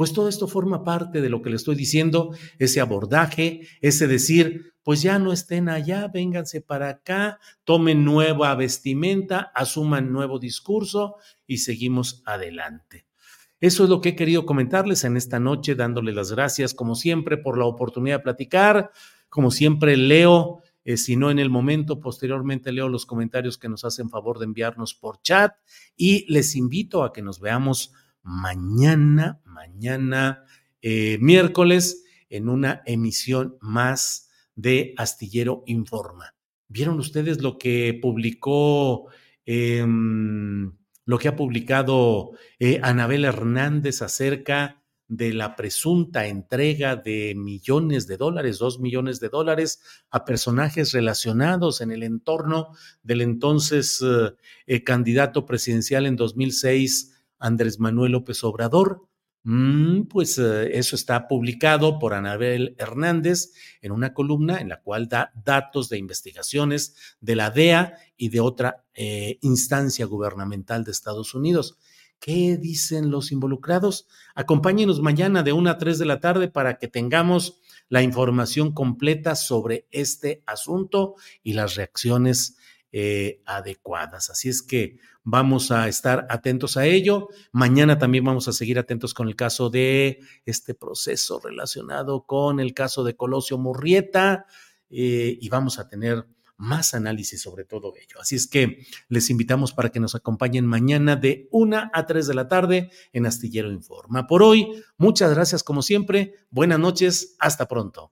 Pues 0.02 0.14
todo 0.14 0.30
esto 0.30 0.48
forma 0.48 0.84
parte 0.84 1.22
de 1.22 1.30
lo 1.30 1.44
que 1.44 1.52
le 1.52 1.58
estoy 1.58 1.76
diciendo, 1.76 2.36
ese 2.58 2.82
abordaje, 2.82 3.68
ese 3.82 4.08
decir, 4.08 4.74
pues 4.82 5.04
ya 5.04 5.20
no 5.20 5.32
estén 5.32 5.70
allá, 5.70 6.08
vénganse 6.08 6.60
para 6.60 6.90
acá, 6.90 7.40
tomen 7.66 8.04
nueva 8.04 8.56
vestimenta, 8.56 9.52
asuman 9.54 10.12
nuevo 10.12 10.40
discurso 10.40 11.18
y 11.46 11.60
seguimos 11.60 12.24
adelante. 12.26 13.06
Eso 13.60 13.84
es 13.84 13.92
lo 13.92 14.02
que 14.02 14.10
he 14.10 14.16
querido 14.16 14.48
comentarles 14.48 15.04
en 15.04 15.18
esta 15.18 15.40
noche, 15.40 15.76
dándole 15.76 16.14
las 16.14 16.32
gracias, 16.32 16.74
como 16.74 16.96
siempre, 16.96 17.38
por 17.38 17.60
la 17.60 17.66
oportunidad 17.66 18.18
de 18.18 18.24
platicar. 18.24 18.90
Como 19.30 19.52
siempre, 19.52 19.98
leo, 19.98 20.64
eh, 20.84 20.98
si 20.98 21.16
no 21.16 21.30
en 21.30 21.38
el 21.38 21.52
momento, 21.52 22.00
posteriormente 22.00 22.72
leo 22.72 22.90
los 22.90 23.06
comentarios 23.06 23.60
que 23.60 23.70
nos 23.70 23.86
hacen 23.86 24.10
favor 24.10 24.40
de 24.40 24.46
enviarnos 24.46 24.96
por 24.96 25.22
chat 25.22 25.54
y 25.96 26.26
les 26.34 26.56
invito 26.56 27.04
a 27.04 27.14
que 27.14 27.22
nos 27.22 27.40
veamos 27.40 27.94
mañana, 28.24 29.42
mañana 29.46 30.46
eh, 30.82 31.18
miércoles, 31.20 32.04
en 32.30 32.50
una 32.50 32.82
emisión 32.86 33.58
más 33.62 34.30
de 34.56 34.94
Astillero 34.98 35.64
Informa. 35.68 36.36
¿Vieron 36.68 37.00
ustedes 37.00 37.42
lo 37.42 37.58
que 37.58 38.00
publicó, 38.02 39.08
em, 39.46 40.72
lo 41.06 41.18
que 41.18 41.28
ha 41.28 41.36
publicado 41.36 42.32
eh, 42.60 42.80
Anabel 42.82 43.26
Hernández 43.26 44.02
acerca 44.02 44.82
de 45.08 45.34
la 45.34 45.58
presunta 45.58 46.26
entrega 46.28 46.96
de 46.96 47.36
millones 47.36 48.08
de 48.08 48.16
dólares, 48.16 48.60
dos 48.60 48.80
millones 48.80 49.20
de 49.20 49.28
dólares, 49.28 49.82
a 50.10 50.24
personajes 50.24 50.94
relacionados 50.94 51.82
en 51.82 51.92
el 51.92 52.04
entorno 52.04 52.70
del 53.04 53.20
entonces 53.22 54.02
eh, 54.68 54.84
candidato 54.86 55.46
presidencial 55.46 56.06
en 56.06 56.16
2006, 56.16 57.11
Andrés 57.42 57.80
Manuel 57.80 58.14
López 58.14 58.44
Obrador. 58.44 59.08
Mm, 59.44 60.04
pues 60.04 60.38
eh, 60.38 60.78
eso 60.78 60.96
está 60.96 61.28
publicado 61.28 61.98
por 61.98 62.14
Anabel 62.14 62.76
Hernández 62.78 63.52
en 63.82 63.92
una 63.92 64.14
columna 64.14 64.62
en 64.62 64.70
la 64.70 64.82
cual 64.82 65.08
da 65.08 65.32
datos 65.34 65.90
de 65.90 65.98
investigaciones 65.98 66.96
de 67.20 67.36
la 67.36 67.50
DEA 67.50 67.96
y 68.18 68.30
de 68.30 68.40
otra 68.40 68.86
eh, 68.94 69.40
instancia 69.42 70.06
gubernamental 70.06 70.84
de 70.84 70.92
Estados 70.92 71.34
Unidos. 71.34 71.80
¿Qué 72.20 72.56
dicen 72.56 73.10
los 73.10 73.32
involucrados? 73.32 74.08
Acompáñenos 74.36 75.02
mañana 75.02 75.42
de 75.42 75.54
1 75.54 75.72
a 75.72 75.78
3 75.80 75.98
de 75.98 76.06
la 76.06 76.20
tarde 76.20 76.48
para 76.48 76.78
que 76.78 76.88
tengamos 76.88 77.62
la 77.90 78.04
información 78.04 78.74
completa 78.74 79.36
sobre 79.36 79.88
este 79.90 80.44
asunto 80.46 81.16
y 81.42 81.54
las 81.54 81.74
reacciones 81.74 82.58
eh, 82.92 83.42
adecuadas. 83.46 84.30
Así 84.30 84.50
es 84.50 84.62
que 84.62 84.98
vamos 85.24 85.72
a 85.72 85.88
estar 85.88 86.28
atentos 86.30 86.78
a 86.78 86.86
ello. 86.86 87.30
Mañana 87.52 87.98
también 87.98 88.24
vamos 88.24 88.48
a 88.48 88.54
seguir 88.54 88.80
atentos 88.80 89.14
con 89.14 89.28
el 89.28 89.36
caso 89.36 89.70
de 89.70 90.20
este 90.46 90.74
proceso 90.74 91.40
relacionado 91.40 92.26
con 92.26 92.60
el 92.60 92.74
caso 92.74 93.04
de 93.04 93.16
Colosio 93.16 93.58
Murrieta 93.58 94.46
eh, 94.90 95.38
y 95.40 95.50
vamos 95.50 95.80
a 95.80 95.88
tener 95.88 96.28
más 96.58 96.94
análisis 96.94 97.42
sobre 97.42 97.66
todo 97.66 97.94
ello. 97.96 98.20
Así 98.20 98.36
es 98.36 98.48
que 98.48 98.86
les 99.10 99.30
invitamos 99.30 99.74
para 99.74 99.90
que 99.90 100.00
nos 100.00 100.14
acompañen 100.14 100.66
mañana 100.66 101.16
de 101.16 101.48
1 101.52 101.92
a 101.92 102.06
3 102.06 102.28
de 102.28 102.34
la 102.34 102.48
tarde 102.48 102.92
en 103.14 103.26
Astillero 103.26 103.72
Informa. 103.72 104.28
Por 104.28 104.44
hoy, 104.44 104.84
muchas 104.98 105.34
gracias 105.34 105.64
como 105.64 105.82
siempre. 105.82 106.36
Buenas 106.52 106.78
noches. 106.78 107.36
Hasta 107.40 107.68
pronto. 107.68 108.12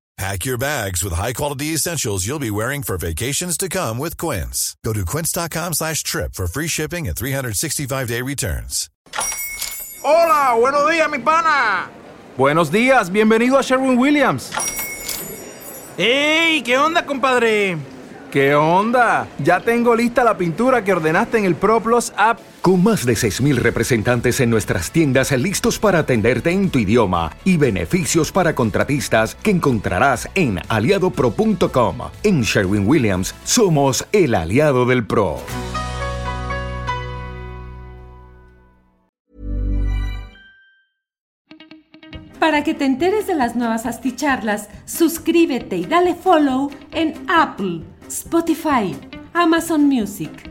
Pack 0.21 0.45
your 0.45 0.55
bags 0.55 1.03
with 1.03 1.13
high-quality 1.13 1.73
essentials 1.73 2.27
you'll 2.27 2.37
be 2.37 2.51
wearing 2.51 2.83
for 2.83 2.95
vacations 2.95 3.57
to 3.57 3.67
come 3.67 3.97
with 3.97 4.17
Quince. 4.17 4.75
Go 4.85 4.93
to 4.93 5.03
quince.com 5.03 5.73
slash 5.73 6.03
trip 6.03 6.35
for 6.35 6.45
free 6.45 6.67
shipping 6.67 7.07
and 7.07 7.15
365-day 7.17 8.21
returns. 8.21 8.87
Hola, 10.03 10.55
buenos 10.59 10.91
días, 10.91 11.09
mi 11.09 11.17
pana. 11.17 11.89
Buenos 12.37 12.69
días, 12.69 13.09
bienvenido 13.09 13.57
a 13.57 13.63
Sherwin-Williams. 13.63 14.51
¡Ey! 15.97 16.61
¿Qué 16.61 16.77
onda, 16.77 17.03
compadre? 17.03 17.77
¿Qué 18.29 18.53
onda? 18.53 19.27
Ya 19.39 19.59
tengo 19.59 19.95
lista 19.95 20.23
la 20.23 20.37
pintura 20.37 20.83
que 20.83 20.93
ordenaste 20.93 21.39
en 21.39 21.45
el 21.45 21.55
ProPlus 21.55 22.13
app. 22.15 22.37
Con 22.61 22.83
más 22.83 23.07
de 23.07 23.13
6.000 23.13 23.55
representantes 23.55 24.39
en 24.39 24.51
nuestras 24.51 24.91
tiendas 24.91 25.31
listos 25.31 25.79
para 25.79 25.99
atenderte 25.99 26.51
en 26.51 26.69
tu 26.69 26.77
idioma 26.77 27.35
y 27.43 27.57
beneficios 27.57 28.31
para 28.31 28.53
contratistas 28.53 29.33
que 29.33 29.49
encontrarás 29.49 30.29
en 30.35 30.59
aliadopro.com. 30.67 31.97
En 32.21 32.41
Sherwin 32.43 32.87
Williams 32.87 33.33
somos 33.45 34.05
el 34.11 34.35
aliado 34.35 34.85
del 34.85 35.07
PRO. 35.07 35.39
Para 42.39 42.63
que 42.63 42.75
te 42.75 42.85
enteres 42.85 43.25
de 43.25 43.33
las 43.33 43.55
nuevas 43.55 43.87
asticharlas, 43.87 44.69
suscríbete 44.85 45.77
y 45.77 45.85
dale 45.85 46.13
follow 46.13 46.69
en 46.91 47.15
Apple, 47.27 47.81
Spotify, 48.07 48.95
Amazon 49.33 49.87
Music, 49.87 50.50